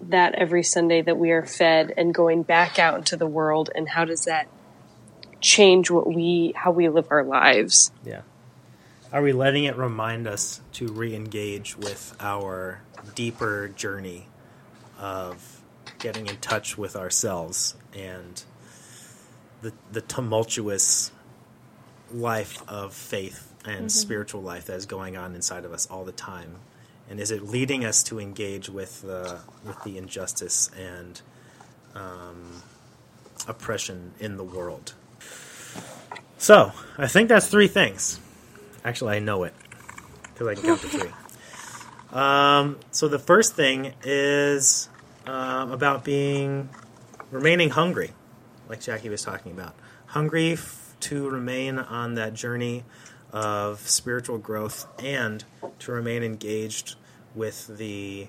that 0.02 0.35
every 0.35 0.62
Sunday 0.62 1.02
that 1.02 1.16
we 1.16 1.30
are 1.30 1.44
fed 1.44 1.92
and 1.96 2.14
going 2.14 2.42
back 2.42 2.78
out 2.78 2.98
into 2.98 3.16
the 3.16 3.26
world? 3.26 3.70
And 3.74 3.88
how 3.88 4.04
does 4.04 4.24
that 4.24 4.48
change 5.40 5.90
what 5.90 6.06
we 6.06 6.52
how 6.56 6.70
we 6.70 6.88
live 6.88 7.09
our 7.11 7.24
lives? 7.24 7.90
Yeah. 8.04 8.22
Are 9.12 9.22
we 9.22 9.32
letting 9.32 9.64
it 9.64 9.76
remind 9.76 10.26
us 10.26 10.61
to 10.72 10.88
re-engage 10.88 11.76
with 11.76 12.16
our 12.20 12.82
deeper 13.14 13.68
journey 13.68 14.28
of 14.98 15.62
getting 15.98 16.26
in 16.26 16.37
touch 16.38 16.76
with 16.76 16.96
ourselves 16.96 17.76
and 17.94 18.42
the 19.62 19.72
the 19.92 20.00
tumultuous 20.00 21.12
life 22.12 22.62
of 22.68 22.94
faith 22.94 23.54
and 23.64 23.76
mm-hmm. 23.76 23.88
spiritual 23.88 24.42
life 24.42 24.66
that 24.66 24.74
is 24.74 24.87
going 24.87 25.16
on 25.16 25.35
inside 25.35 25.64
of 25.64 25.72
us 25.72 25.87
all 25.87 26.04
the 26.04 26.12
time? 26.12 26.56
And 27.09 27.21
is 27.21 27.31
it 27.31 27.42
leading 27.42 27.85
us 27.85 28.03
to 28.05 28.19
engage 28.19 28.69
with 28.69 29.03
the 29.03 29.38
with 29.64 29.83
the 29.85 29.97
injustice 29.97 30.71
and 30.77 31.21
um, 31.95 32.62
oppression 33.47 34.12
in 34.19 34.37
the 34.37 34.45
world? 34.45 34.95
So 36.38 36.73
I 36.99 37.07
think 37.07 37.29
that's 37.29 37.49
three 37.49 37.69
things. 37.69 38.21
Actually, 38.85 39.16
I 39.16 39.19
know 39.21 39.45
it 39.45 39.55
because 40.33 40.49
I 40.49 40.55
can 40.55 40.62
count 40.64 40.81
to 40.83 40.88
three. 40.88 41.11
Um, 42.12 42.79
so 42.92 43.09
the 43.09 43.19
first 43.19 43.57
thing 43.57 43.92
is 44.05 44.88
uh, 45.27 45.66
about 45.71 46.05
being 46.05 46.71
remaining 47.31 47.69
hungry, 47.71 48.12
like 48.69 48.81
Jackie 48.81 49.09
was 49.09 49.23
talking 49.23 49.53
about, 49.53 49.75
hungry 50.07 50.53
f- 50.53 50.95
to 51.01 51.29
remain 51.29 51.79
on 51.79 52.14
that 52.14 52.33
journey 52.33 52.85
of 53.37 53.87
spiritual 53.87 54.38
growth 54.38 54.87
and 54.99 55.44
to 55.79 55.92
remain 55.92 56.22
engaged 56.22 56.94
with 57.35 57.66
the 57.77 58.27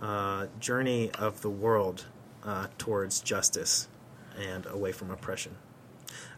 uh, 0.00 0.46
journey 0.58 1.10
of 1.18 1.42
the 1.42 1.50
world 1.50 2.06
uh, 2.44 2.66
towards 2.78 3.20
justice 3.20 3.88
and 4.40 4.64
away 4.64 4.90
from 4.90 5.10
oppression. 5.10 5.54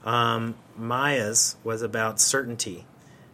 Um, 0.05 0.57
Maya's 0.77 1.55
was 1.62 1.83
about 1.83 2.20
certainty 2.20 2.85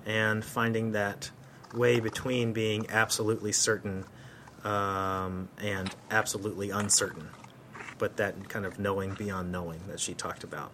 and 0.05 0.45
finding 0.45 0.93
that 0.93 1.31
way 1.73 1.99
between 1.99 2.53
being 2.53 2.91
absolutely 2.91 3.53
certain 3.53 4.05
um, 4.63 5.49
and 5.57 5.97
absolutely 6.11 6.69
uncertain, 6.69 7.31
but 7.97 8.19
that 8.19 8.51
kind 8.51 8.67
of 8.67 8.79
knowing 8.79 9.15
beyond 9.15 9.51
knowing 9.51 9.81
that 9.87 10.01
she 10.01 10.13
talked 10.13 10.45
about. 10.45 10.71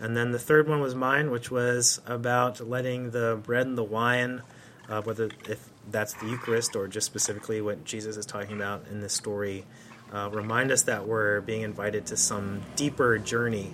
And 0.00 0.16
then 0.16 0.32
the 0.32 0.38
third 0.38 0.66
one 0.66 0.80
was 0.80 0.94
mine, 0.94 1.30
which 1.30 1.50
was 1.50 2.00
about 2.06 2.66
letting 2.66 3.10
the 3.10 3.38
bread 3.42 3.66
and 3.66 3.76
the 3.76 3.84
wine, 3.84 4.42
uh, 4.88 5.02
whether 5.02 5.28
if 5.46 5.68
that's 5.90 6.14
the 6.14 6.26
Eucharist 6.26 6.74
or 6.74 6.88
just 6.88 7.06
specifically 7.06 7.60
what 7.60 7.84
Jesus 7.84 8.16
is 8.16 8.24
talking 8.24 8.56
about 8.56 8.86
in 8.90 9.00
this 9.00 9.12
story, 9.12 9.66
uh, 10.12 10.30
remind 10.32 10.72
us 10.72 10.82
that 10.82 11.06
we're 11.06 11.42
being 11.42 11.62
invited 11.62 12.06
to 12.06 12.16
some 12.16 12.62
deeper 12.76 13.18
journey, 13.18 13.72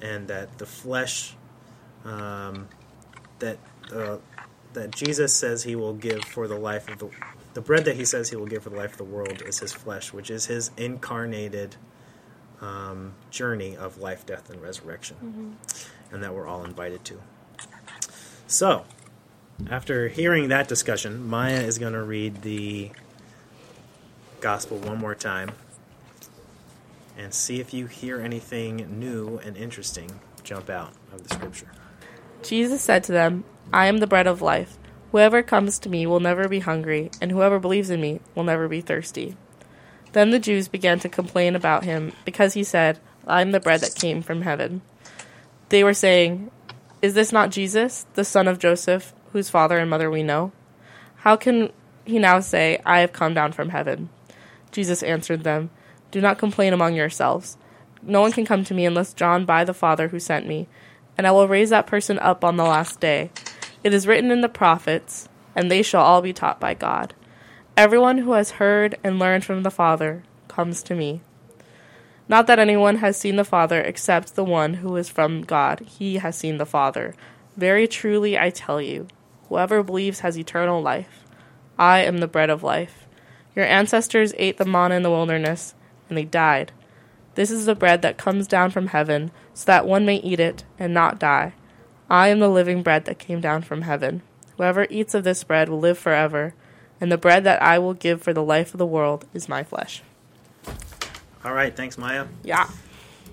and 0.00 0.26
that 0.28 0.58
the 0.58 0.66
flesh, 0.66 1.36
um, 2.04 2.68
that 3.38 3.58
uh, 3.94 4.18
that 4.72 4.90
Jesus 4.90 5.32
says 5.32 5.62
He 5.62 5.76
will 5.76 5.94
give 5.94 6.24
for 6.24 6.48
the 6.48 6.58
life 6.58 6.88
of 6.88 6.98
the 6.98 7.08
the 7.54 7.60
bread 7.60 7.84
that 7.84 7.96
He 7.96 8.04
says 8.04 8.30
He 8.30 8.36
will 8.36 8.46
give 8.46 8.64
for 8.64 8.70
the 8.70 8.76
life 8.76 8.92
of 8.92 8.98
the 8.98 9.04
world 9.04 9.42
is 9.46 9.60
His 9.60 9.72
flesh, 9.72 10.12
which 10.12 10.28
is 10.28 10.46
His 10.46 10.72
incarnated 10.76 11.76
um, 12.62 13.12
journey 13.30 13.76
of 13.76 13.98
life, 13.98 14.24
death, 14.24 14.48
and 14.48 14.62
resurrection, 14.62 15.16
mm-hmm. 15.16 16.14
and 16.14 16.22
that 16.22 16.34
we're 16.34 16.46
all 16.46 16.64
invited 16.64 17.04
to. 17.06 17.20
So, 18.46 18.84
after 19.68 20.08
hearing 20.08 20.48
that 20.48 20.68
discussion, 20.68 21.26
Maya 21.26 21.60
is 21.60 21.78
going 21.78 21.92
to 21.92 22.02
read 22.02 22.42
the 22.42 22.90
gospel 24.40 24.78
one 24.78 24.98
more 24.98 25.14
time 25.14 25.52
and 27.16 27.34
see 27.34 27.60
if 27.60 27.74
you 27.74 27.86
hear 27.86 28.20
anything 28.20 28.98
new 28.98 29.38
and 29.38 29.56
interesting 29.56 30.20
jump 30.42 30.70
out 30.70 30.92
of 31.12 31.26
the 31.26 31.34
scripture. 31.34 31.70
Jesus 32.42 32.82
said 32.82 33.04
to 33.04 33.12
them, 33.12 33.44
I 33.72 33.86
am 33.86 33.98
the 33.98 34.06
bread 34.06 34.26
of 34.26 34.42
life. 34.42 34.78
Whoever 35.12 35.42
comes 35.42 35.78
to 35.80 35.88
me 35.88 36.06
will 36.06 36.20
never 36.20 36.48
be 36.48 36.60
hungry, 36.60 37.10
and 37.20 37.30
whoever 37.30 37.58
believes 37.58 37.90
in 37.90 38.00
me 38.00 38.20
will 38.34 38.44
never 38.44 38.66
be 38.66 38.80
thirsty. 38.80 39.36
Then 40.12 40.30
the 40.30 40.38
Jews 40.38 40.68
began 40.68 40.98
to 41.00 41.08
complain 41.08 41.56
about 41.56 41.84
him 41.84 42.12
because 42.24 42.54
he 42.54 42.64
said, 42.64 42.98
I 43.26 43.40
am 43.40 43.52
the 43.52 43.60
bread 43.60 43.80
that 43.80 43.94
came 43.94 44.22
from 44.22 44.42
heaven. 44.42 44.82
They 45.70 45.82
were 45.82 45.94
saying, 45.94 46.50
Is 47.00 47.14
this 47.14 47.32
not 47.32 47.50
Jesus, 47.50 48.06
the 48.14 48.24
son 48.24 48.46
of 48.46 48.58
Joseph, 48.58 49.14
whose 49.32 49.50
father 49.50 49.78
and 49.78 49.88
mother 49.88 50.10
we 50.10 50.22
know? 50.22 50.52
How 51.16 51.36
can 51.36 51.72
he 52.04 52.18
now 52.18 52.40
say, 52.40 52.80
I 52.84 53.00
have 53.00 53.12
come 53.12 53.32
down 53.32 53.52
from 53.52 53.70
heaven? 53.70 54.10
Jesus 54.70 55.02
answered 55.02 55.44
them, 55.44 55.70
Do 56.10 56.20
not 56.20 56.38
complain 56.38 56.72
among 56.72 56.94
yourselves. 56.94 57.56
No 58.02 58.20
one 58.20 58.32
can 58.32 58.44
come 58.44 58.64
to 58.64 58.74
me 58.74 58.84
unless 58.84 59.14
drawn 59.14 59.44
by 59.44 59.64
the 59.64 59.74
Father 59.74 60.08
who 60.08 60.18
sent 60.18 60.46
me, 60.46 60.66
and 61.16 61.26
I 61.26 61.30
will 61.30 61.46
raise 61.46 61.70
that 61.70 61.86
person 61.86 62.18
up 62.18 62.44
on 62.44 62.56
the 62.56 62.64
last 62.64 63.00
day. 63.00 63.30
It 63.84 63.94
is 63.94 64.06
written 64.06 64.30
in 64.30 64.40
the 64.40 64.48
prophets, 64.48 65.28
and 65.54 65.70
they 65.70 65.82
shall 65.82 66.02
all 66.02 66.22
be 66.22 66.32
taught 66.32 66.58
by 66.58 66.74
God. 66.74 67.14
Everyone 67.82 68.18
who 68.18 68.34
has 68.34 68.52
heard 68.62 68.96
and 69.02 69.18
learned 69.18 69.44
from 69.44 69.64
the 69.64 69.70
Father 69.70 70.22
comes 70.46 70.84
to 70.84 70.94
me. 70.94 71.20
Not 72.28 72.46
that 72.46 72.60
anyone 72.60 72.98
has 72.98 73.16
seen 73.16 73.34
the 73.34 73.44
Father 73.44 73.80
except 73.80 74.36
the 74.36 74.44
one 74.44 74.74
who 74.74 74.94
is 74.94 75.08
from 75.08 75.42
God. 75.42 75.80
He 75.80 76.18
has 76.18 76.36
seen 76.36 76.58
the 76.58 76.64
Father. 76.64 77.12
Very 77.56 77.88
truly 77.88 78.38
I 78.38 78.50
tell 78.50 78.80
you, 78.80 79.08
whoever 79.48 79.82
believes 79.82 80.20
has 80.20 80.38
eternal 80.38 80.80
life. 80.80 81.24
I 81.76 82.04
am 82.04 82.18
the 82.18 82.28
bread 82.28 82.50
of 82.50 82.62
life. 82.62 83.08
Your 83.56 83.64
ancestors 83.64 84.32
ate 84.36 84.58
the 84.58 84.64
manna 84.64 84.94
in 84.94 85.02
the 85.02 85.10
wilderness, 85.10 85.74
and 86.08 86.16
they 86.16 86.24
died. 86.24 86.70
This 87.34 87.50
is 87.50 87.66
the 87.66 87.74
bread 87.74 88.00
that 88.02 88.16
comes 88.16 88.46
down 88.46 88.70
from 88.70 88.86
heaven, 88.86 89.32
so 89.54 89.64
that 89.64 89.88
one 89.88 90.06
may 90.06 90.18
eat 90.18 90.38
it 90.38 90.62
and 90.78 90.94
not 90.94 91.18
die. 91.18 91.54
I 92.08 92.28
am 92.28 92.38
the 92.38 92.48
living 92.48 92.84
bread 92.84 93.06
that 93.06 93.18
came 93.18 93.40
down 93.40 93.62
from 93.62 93.82
heaven. 93.82 94.22
Whoever 94.56 94.86
eats 94.88 95.14
of 95.14 95.24
this 95.24 95.42
bread 95.42 95.68
will 95.68 95.80
live 95.80 95.98
forever 95.98 96.54
and 97.02 97.10
the 97.10 97.18
bread 97.18 97.42
that 97.42 97.60
I 97.60 97.80
will 97.80 97.94
give 97.94 98.22
for 98.22 98.32
the 98.32 98.44
life 98.44 98.72
of 98.72 98.78
the 98.78 98.86
world 98.86 99.26
is 99.34 99.48
my 99.48 99.64
flesh. 99.64 100.04
All 101.44 101.52
right, 101.52 101.74
thanks, 101.74 101.98
Maya. 101.98 102.26
Yeah. 102.44 102.70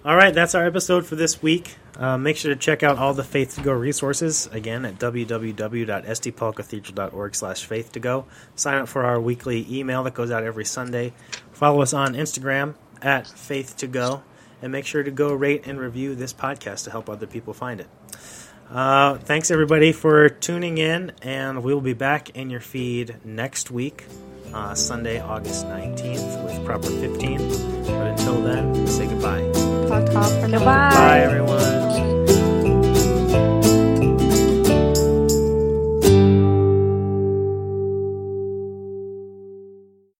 All 0.03 0.15
right, 0.15 0.34
that's 0.34 0.55
our 0.55 0.65
episode 0.65 1.05
for 1.05 1.15
this 1.15 1.43
week. 1.43 1.75
Uh, 1.95 2.17
make 2.17 2.36
sure 2.36 2.51
to 2.51 2.60
check 2.60 2.82
out 2.82 2.97
all 2.97 3.13
the 3.13 3.23
Faith 3.23 3.53
to 3.55 3.62
Go 3.62 3.71
resources 3.71 4.47
again 4.47 4.86
at 4.86 4.97
www.stpaulcathedral.org 4.97 7.36
slash 7.36 7.63
faith 7.63 7.91
to 7.91 7.99
go. 7.99 8.25
Sign 8.55 8.79
up 8.79 8.88
for 8.88 9.03
our 9.03 9.21
weekly 9.21 9.67
email 9.69 10.01
that 10.01 10.15
goes 10.15 10.32
out 10.32 10.43
every 10.43 10.65
Sunday. 10.65 11.13
Follow 11.51 11.84
us 11.84 11.93
on 11.93 12.15
Instagram 12.15 12.73
at 13.03 13.27
faith 13.27 13.77
to 13.77 13.86
go, 13.86 14.23
and 14.63 14.71
make 14.71 14.88
sure 14.88 15.03
to 15.03 15.12
go 15.12 15.32
rate 15.32 15.67
and 15.67 15.79
review 15.79 16.15
this 16.15 16.34
podcast 16.34 16.86
to 16.86 16.91
help 16.91 17.08
other 17.08 17.27
people 17.27 17.53
find 17.53 17.79
it. 17.79 17.88
Uh, 18.71 19.17
thanks 19.17 19.49
everybody 19.49 19.91
for 19.91 20.29
tuning 20.29 20.77
in, 20.77 21.12
and 21.21 21.63
we'll 21.63 21.82
be 21.82 21.93
back 21.93 22.29
in 22.32 22.49
your 22.49 22.60
feed 22.60 23.15
next 23.25 23.71
week, 23.71 24.05
uh, 24.53 24.75
Sunday, 24.75 25.19
August 25.19 25.65
19th, 25.65 26.43
with 26.43 26.65
Proper 26.65 26.89
15. 26.89 27.38
But 27.39 28.08
until 28.08 28.41
then, 28.41 28.88
say 28.88 29.08
goodbye. 29.08 29.41
Talk, 29.88 30.05
talk, 30.12 30.41
goodbye. 30.41 30.89
Bye, 30.91 31.19
everyone. 31.21 32.18